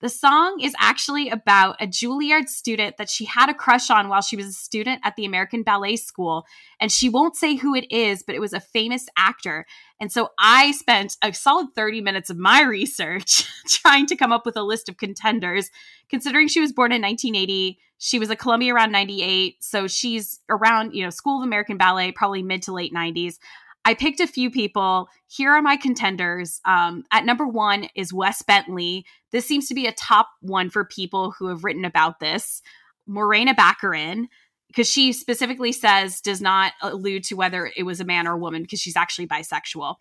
[0.00, 4.22] The song is actually about a Juilliard student that she had a crush on while
[4.22, 6.46] she was a student at the American Ballet School.
[6.80, 9.66] And she won't say who it is, but it was a famous actor.
[10.00, 14.46] And so I spent a solid 30 minutes of my research trying to come up
[14.46, 15.70] with a list of contenders.
[16.08, 19.62] Considering she was born in 1980, she was at Columbia around 98.
[19.62, 23.38] So she's around, you know, School of American Ballet, probably mid to late 90s.
[23.84, 25.08] I picked a few people.
[25.26, 26.60] Here are my contenders.
[26.64, 29.06] Um, at number one is Wes Bentley.
[29.32, 32.62] This seems to be a top one for people who have written about this.
[33.06, 34.26] Morena Baccarin,
[34.68, 38.38] because she specifically says does not allude to whether it was a man or a
[38.38, 39.96] woman because she's actually bisexual.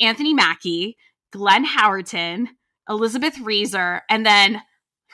[0.00, 0.96] Anthony Mackie,
[1.30, 2.48] Glenn Howerton,
[2.88, 4.60] Elizabeth Reaser, and then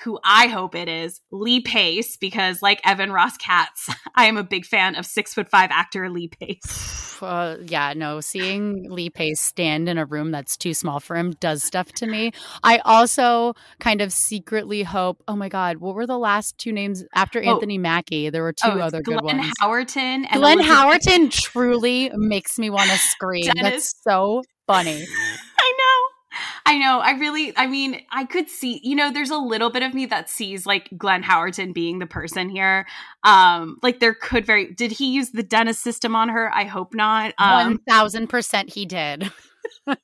[0.05, 4.45] who I hope it is, Lee Pace, because like Evan Ross Katz, I am a
[4.45, 6.93] big fan of six foot five actor Lee Pace.
[7.23, 11.31] Uh, yeah, no, seeing Lee Pace stand in a room that's too small for him
[11.41, 12.31] does stuff to me.
[12.63, 17.05] I also kind of secretly hope, oh my God, what were the last two names
[17.15, 17.55] after Oh.
[17.55, 18.29] Anthony Mackie?
[18.29, 19.51] There were two Oh, other Glenn good ones.
[19.63, 23.45] Howerton and Glenn Elizabeth- Howerton truly makes me want to scream.
[23.47, 23.63] Dennis.
[23.63, 25.07] That's so funny.
[26.69, 26.99] I know.
[26.99, 30.05] I really, I mean, I could see, you know, there's a little bit of me
[30.07, 32.89] that sees like Glenn Howerton being the person here.
[33.23, 36.53] Um, like there could very, did he use the Dennis system on her?
[36.53, 37.35] I hope not.
[37.39, 39.31] Um, One thousand percent, he did.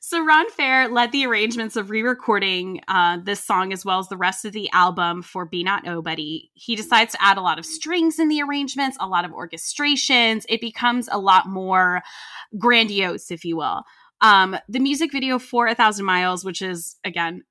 [0.00, 4.16] so Ron Fair led the arrangements of re-recording uh, this song as well as the
[4.16, 7.66] rest of the album for "Be Not Nobody." He decides to add a lot of
[7.66, 10.46] strings in the arrangements, a lot of orchestrations.
[10.48, 12.02] It becomes a lot more
[12.56, 13.84] grandiose, if you will.
[14.24, 17.42] Um, the music video for "A Thousand Miles," which is again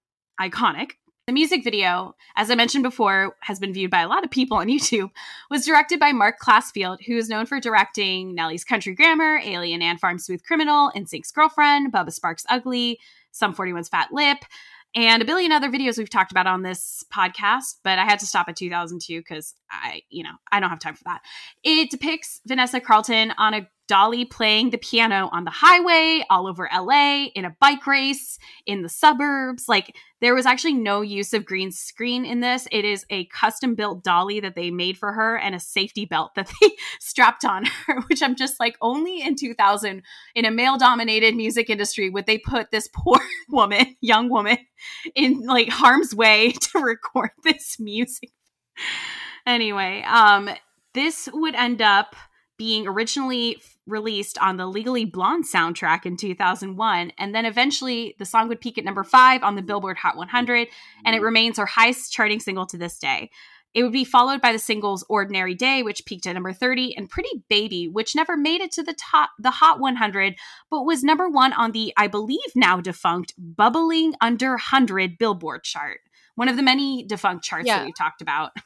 [0.41, 0.93] iconic.
[1.27, 4.57] The music video, as I mentioned before, has been viewed by a lot of people
[4.57, 5.11] on YouTube,
[5.51, 9.99] was directed by Marc Klasfeld, who is known for directing Nelly's Country Grammar, Alien Ant
[9.99, 12.99] Farm Smooth Criminal, NSYNC's Girlfriend, Bubba Sparxxx Ugly,
[13.31, 14.39] Sum 41's Fat Lip,
[14.95, 18.25] and a billion other videos we've talked about on this podcast, but I had to
[18.25, 21.21] stop at 2002 because I, you know, I don't have time for that.
[21.63, 26.69] It depicts Vanessa Carlton on a dolly playing the piano on the highway, all over
[26.73, 29.67] LA, in a bike race, in the suburbs.
[29.67, 32.67] Like, there was actually no use of green screen in this.
[32.71, 36.35] It is a custom built dolly that they made for her and a safety belt
[36.35, 36.69] that they
[36.99, 40.01] strapped on her, which I'm just like, only in 2000,
[40.35, 43.19] in a male dominated music industry, would they put this poor
[43.49, 44.57] woman, young woman,
[45.15, 48.31] in like harm's way to record this music.
[49.45, 50.49] Anyway, um,
[50.93, 52.15] this would end up
[52.57, 58.47] being originally released on the Legally Blonde soundtrack in 2001, and then eventually the song
[58.47, 60.67] would peak at number five on the Billboard Hot 100,
[61.05, 61.25] and it mm-hmm.
[61.25, 63.29] remains her highest charting single to this day.
[63.73, 67.09] It would be followed by the singles "Ordinary Day," which peaked at number 30, and
[67.09, 70.35] "Pretty Baby," which never made it to the top, the Hot 100,
[70.69, 76.01] but was number one on the, I believe, now defunct "Bubbling Under 100" Billboard chart,
[76.35, 77.79] one of the many defunct charts Yeah.
[77.79, 78.51] that we've talked about.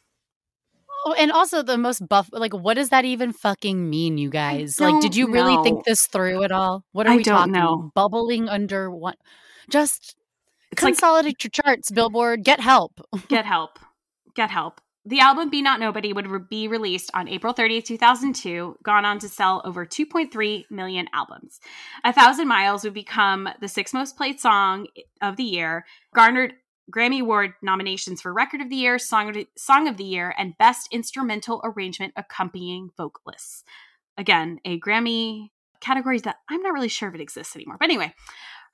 [1.07, 2.27] Oh, and also the most buff.
[2.33, 4.77] Like, what does that even fucking mean, you guys?
[4.77, 6.83] Like, did you really think this through at all?
[6.91, 7.53] What are I we talking?
[7.53, 7.91] know.
[7.95, 9.15] Bubbling under what?
[9.69, 10.15] Just
[10.73, 12.43] It's like consolidate your charts, Billboard.
[12.43, 12.99] Get help.
[13.29, 13.79] get help
[14.35, 18.75] get help the album be not nobody would re- be released on april 30th 2002
[18.83, 21.59] gone on to sell over 2.3 million albums
[22.03, 24.85] a thousand miles would become the sixth most played song
[25.21, 26.53] of the year garnered
[26.93, 30.33] grammy award nominations for record of the year song of the, song of the year
[30.37, 33.63] and best instrumental arrangement accompanying vocalists
[34.17, 35.49] again a grammy
[35.81, 38.13] category that i'm not really sure if it exists anymore but anyway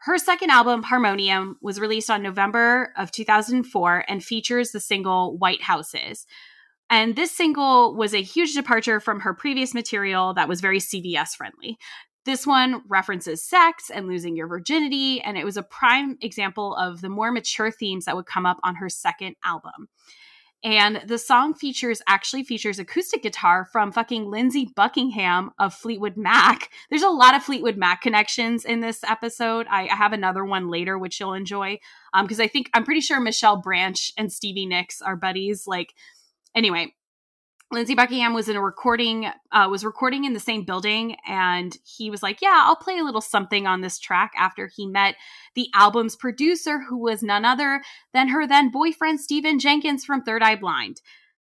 [0.05, 5.61] her second album, Harmonium, was released on November of 2004 and features the single White
[5.61, 6.26] Houses.
[6.89, 11.38] And this single was a huge departure from her previous material that was very CVS
[11.38, 11.78] friendly.
[12.26, 17.01] This one references sex and losing your virginity, and it was a prime example of
[17.01, 19.89] the more mature themes that would come up on her second album.
[20.63, 26.69] And the song features actually features acoustic guitar from fucking Lindsey Buckingham of Fleetwood Mac.
[26.89, 29.67] There's a lot of Fleetwood Mac connections in this episode.
[29.69, 31.80] I, I have another one later, which you'll enjoy.
[32.13, 35.67] Um, because I think I'm pretty sure Michelle Branch and Stevie Nicks are buddies.
[35.67, 35.93] Like,
[36.55, 36.93] anyway,
[37.74, 42.11] Lindsey Buckingham was in a recording, uh, was recording in the same building, and he
[42.11, 45.15] was like, "Yeah, I'll play a little something on this track." After he met
[45.55, 50.43] the album's producer, who was none other than her then boyfriend Stephen Jenkins from Third
[50.43, 51.01] Eye Blind.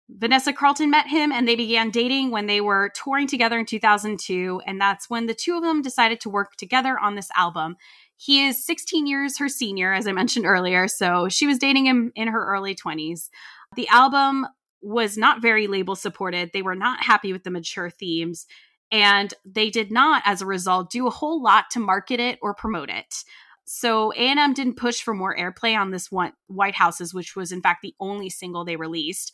[0.09, 4.61] Vanessa Carlton met him, and they began dating when they were touring together in 2002,
[4.65, 7.77] and that's when the two of them decided to work together on this album.
[8.17, 12.11] He is 16 years her senior, as I mentioned earlier, so she was dating him
[12.15, 13.29] in her early 20s.
[13.77, 14.47] The album
[14.81, 16.51] was not very label supported.
[16.53, 18.45] They were not happy with the mature themes,
[18.91, 22.53] and they did not, as a result, do a whole lot to market it or
[22.53, 23.23] promote it.
[23.65, 27.61] So A&M didn't push for more airplay on this one White Houses, which was in
[27.61, 29.31] fact the only single they released.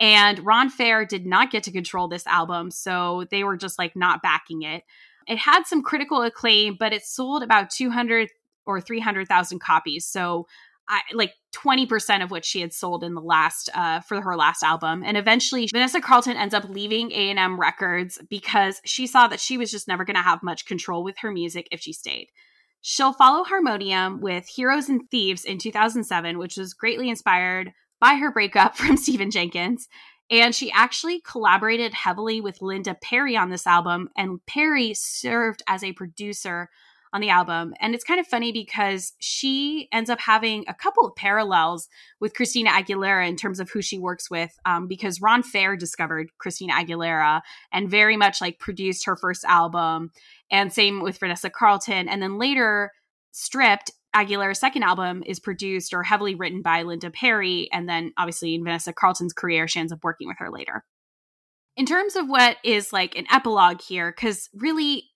[0.00, 3.94] And Ron Fair did not get to control this album, so they were just like
[3.94, 4.82] not backing it.
[5.28, 8.28] It had some critical acclaim, but it sold about 200
[8.66, 10.04] or 300,000 copies.
[10.04, 10.48] So
[10.88, 14.62] I, like 20% of what she had sold in the last uh, for her last
[14.62, 15.02] album.
[15.04, 19.70] And eventually vanessa carlton ends up leaving a&m records because she saw that she was
[19.70, 22.28] just never going to have much control with her music if she stayed.
[22.82, 28.30] She'll follow harmonium with heroes and thieves in 2007 which was greatly inspired by her
[28.30, 29.88] breakup from stephen jenkins.
[30.28, 35.82] And she actually collaborated heavily with linda perry on this album and perry served as
[35.82, 36.68] a producer
[37.12, 37.74] on the album.
[37.80, 41.88] And it's kind of funny because she ends up having a couple of parallels
[42.20, 46.30] with Christina Aguilera in terms of who she works with, um, because Ron Fair discovered
[46.38, 47.42] Christina Aguilera
[47.72, 50.10] and very much like produced her first album.
[50.50, 52.08] And same with Vanessa Carlton.
[52.08, 52.92] And then later,
[53.32, 57.68] Stripped, Aguilera's second album is produced or heavily written by Linda Perry.
[57.70, 60.84] And then obviously in Vanessa Carlton's career, she ends up working with her later.
[61.76, 65.10] In terms of what is like an epilogue here, because really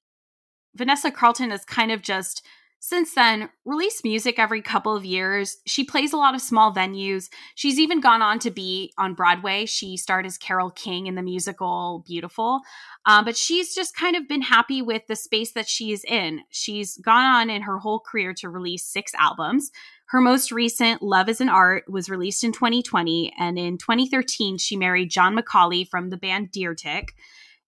[0.81, 2.43] Vanessa Carlton is kind of just
[2.79, 5.59] since then released music every couple of years.
[5.67, 7.29] She plays a lot of small venues.
[7.55, 9.67] She's even gone on to be on Broadway.
[9.67, 12.61] She starred as Carole King in the musical Beautiful.
[13.05, 16.41] Um, but she's just kind of been happy with the space that she is in.
[16.49, 19.71] She's gone on in her whole career to release six albums.
[20.07, 23.35] Her most recent, Love is an Art, was released in 2020.
[23.39, 27.13] And in 2013, she married John McCauley from the band Deer Tick.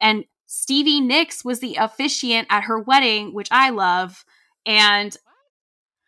[0.00, 0.24] And
[0.54, 4.22] Stevie Nicks was the officiant at her wedding, which I love.
[4.66, 5.16] And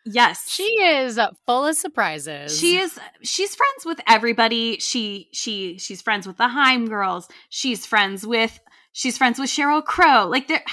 [0.05, 2.55] yes, she is full of surprises.
[2.55, 4.77] She is she's friends with everybody.
[4.77, 7.27] She she she's friends with the Haim girls.
[7.49, 8.59] She's friends with
[8.91, 10.27] she's friends with Sheryl Crow.
[10.27, 10.63] Like there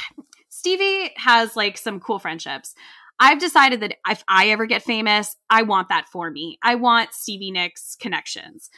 [0.50, 2.74] Stevie has like some cool friendships.
[3.18, 6.58] I've decided that if I ever get famous, I want that for me.
[6.62, 8.68] I want Stevie Nicks connections.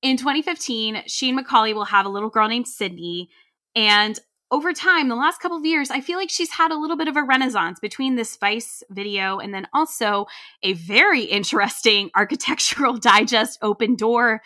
[0.00, 3.28] In 2015, she and McCauley will have a little girl named Sydney.
[3.76, 4.18] And
[4.50, 7.06] over time, the last couple of years, I feel like she's had a little bit
[7.06, 10.26] of a renaissance between this Vice video and then also
[10.62, 14.42] a very interesting Architectural Digest open door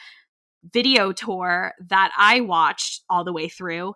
[0.73, 3.95] video tour that I watched all the way through.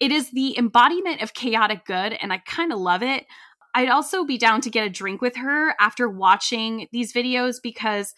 [0.00, 3.26] It is the embodiment of chaotic good, and I kind of love it.
[3.74, 8.14] I'd also be down to get a drink with her after watching these videos because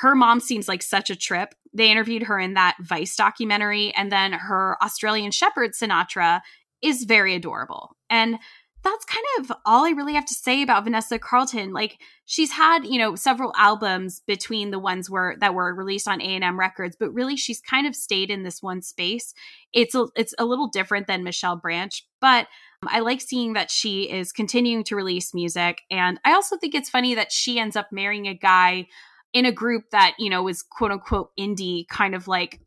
[0.00, 1.54] her mom seems like such a trip.
[1.72, 6.40] They interviewed her in that Vice documentary, and then her Australian Shepherd, Sinatra,
[6.82, 7.96] is very adorable.
[8.08, 8.38] And
[8.82, 11.72] that's kind of all I really have to say about Vanessa Carlton.
[11.72, 16.22] Like she's had, you know, several albums between the ones were that were released on
[16.22, 19.34] A&M Records, but really she's kind of stayed in this one space.
[19.74, 22.46] It's a, it's a little different than Michelle Branch, but
[22.82, 26.74] um, I like seeing that she is continuing to release music and I also think
[26.74, 28.86] it's funny that she ends up marrying a guy
[29.34, 32.60] in a group that, you know, is quote unquote indie kind of like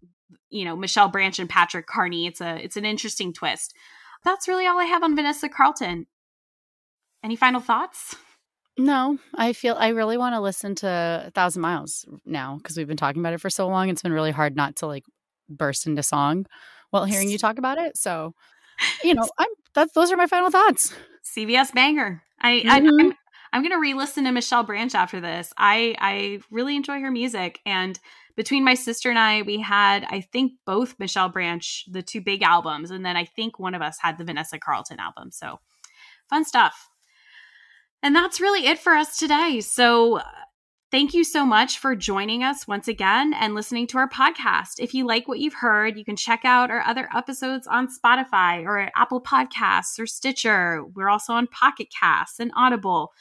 [0.50, 2.28] you know, Michelle Branch and Patrick Carney.
[2.28, 3.74] It's a it's an interesting twist
[4.24, 6.08] that's really all I have on Vanessa Carlton.
[7.24, 8.16] Any final thoughts?
[8.78, 12.88] No, I feel I really want to listen to A Thousand Miles now because we've
[12.88, 13.90] been talking about it for so long.
[13.90, 15.06] It's been really hard not to like
[15.48, 16.48] burst into song
[16.90, 17.98] while hearing you talk about it.
[17.98, 18.34] So,
[19.04, 20.94] you know, I'm that's those are my final thoughts.
[21.24, 22.24] CVS banger.
[22.42, 22.70] I, mm-hmm.
[22.70, 23.14] I I'm,
[23.54, 25.54] I'm gonna re-listen to Michelle Branch after this.
[25.58, 27.98] I I really enjoy her music and
[28.36, 32.42] between my sister and I, we had, I think, both Michelle Branch, the two big
[32.42, 35.32] albums, and then I think one of us had the Vanessa Carlton album.
[35.32, 35.60] So
[36.30, 36.90] fun stuff.
[38.02, 39.62] And that's really it for us today.
[39.62, 40.20] So
[40.92, 44.80] thank you so much for joining us once again and listening to our podcast.
[44.80, 48.64] If you like what you've heard, you can check out our other episodes on Spotify
[48.66, 50.84] or Apple Podcasts or Stitcher.
[50.96, 53.14] We're also on Pocket Casts and Audible,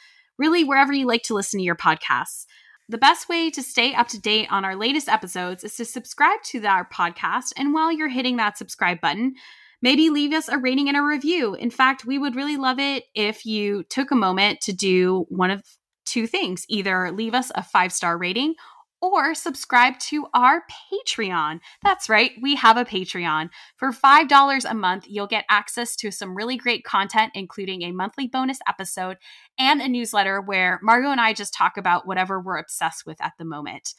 [0.43, 2.47] really wherever you like to listen to your podcasts.
[2.88, 6.43] The best way to stay up to date on our latest episodes is to subscribe
[6.47, 7.53] to our podcast.
[7.57, 9.34] And while you're hitting that subscribe button,
[9.82, 11.55] maybe leave us a rating and a review.
[11.55, 15.53] In fact, we would really love it if you took a moment to do one
[15.53, 15.62] of
[16.05, 18.55] two things either leave us a five star rating
[19.03, 21.61] or subscribe to our Patreon.
[21.83, 23.51] That's right, we have a Patreon.
[23.77, 28.29] For $5 a month, you'll get access to some really great content, including a monthly
[28.29, 29.17] bonus episode
[29.59, 33.33] and a newsletter where Margot and I just talk about whatever we're obsessed with at
[33.39, 33.95] the moment.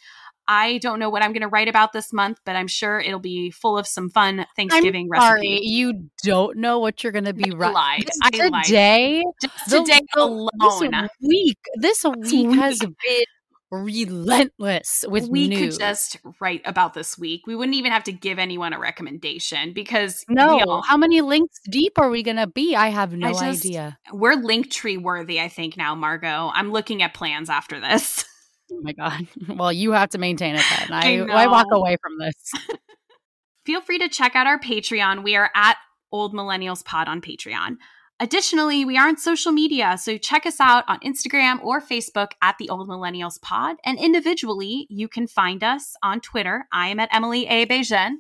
[0.48, 3.20] I don't know what I'm going to write about this month, but I'm sure it'll
[3.20, 5.72] be full of some fun Thanksgiving I'm sorry, recipes.
[5.72, 9.24] You don't know what you're going to be writing today.
[9.24, 9.34] Lied.
[9.42, 10.50] Just today the, alone.
[10.60, 13.24] This week, this week, week has been
[13.74, 15.78] relentless with we news.
[15.78, 17.42] could just write about this week.
[17.48, 21.22] We wouldn't even have to give anyone a recommendation because no you know, how many
[21.22, 22.76] links deep are we gonna be?
[22.76, 23.98] I have no I just, idea.
[24.12, 26.52] we're link tree worthy i think now margot.
[26.54, 28.26] I'm looking at plans after this.
[28.72, 29.28] Oh my god.
[29.56, 30.88] Well you have to maintain it then.
[30.92, 32.78] I, I, I walk away from this.
[33.66, 35.22] Feel free to check out our patreon.
[35.24, 35.78] We are at
[36.12, 37.76] old millennials pod on patreon
[38.24, 42.58] Additionally, we are on social media, so check us out on Instagram or Facebook at
[42.58, 43.76] the Old Millennials Pod.
[43.84, 46.66] And individually, you can find us on Twitter.
[46.72, 47.66] I am at Emily A.
[47.66, 48.20] Bejen.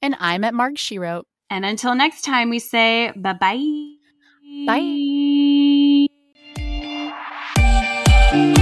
[0.00, 1.26] And I'm at Marg She-Wrote.
[1.50, 3.96] And until next time, we say bye-bye.
[8.26, 8.61] Bye.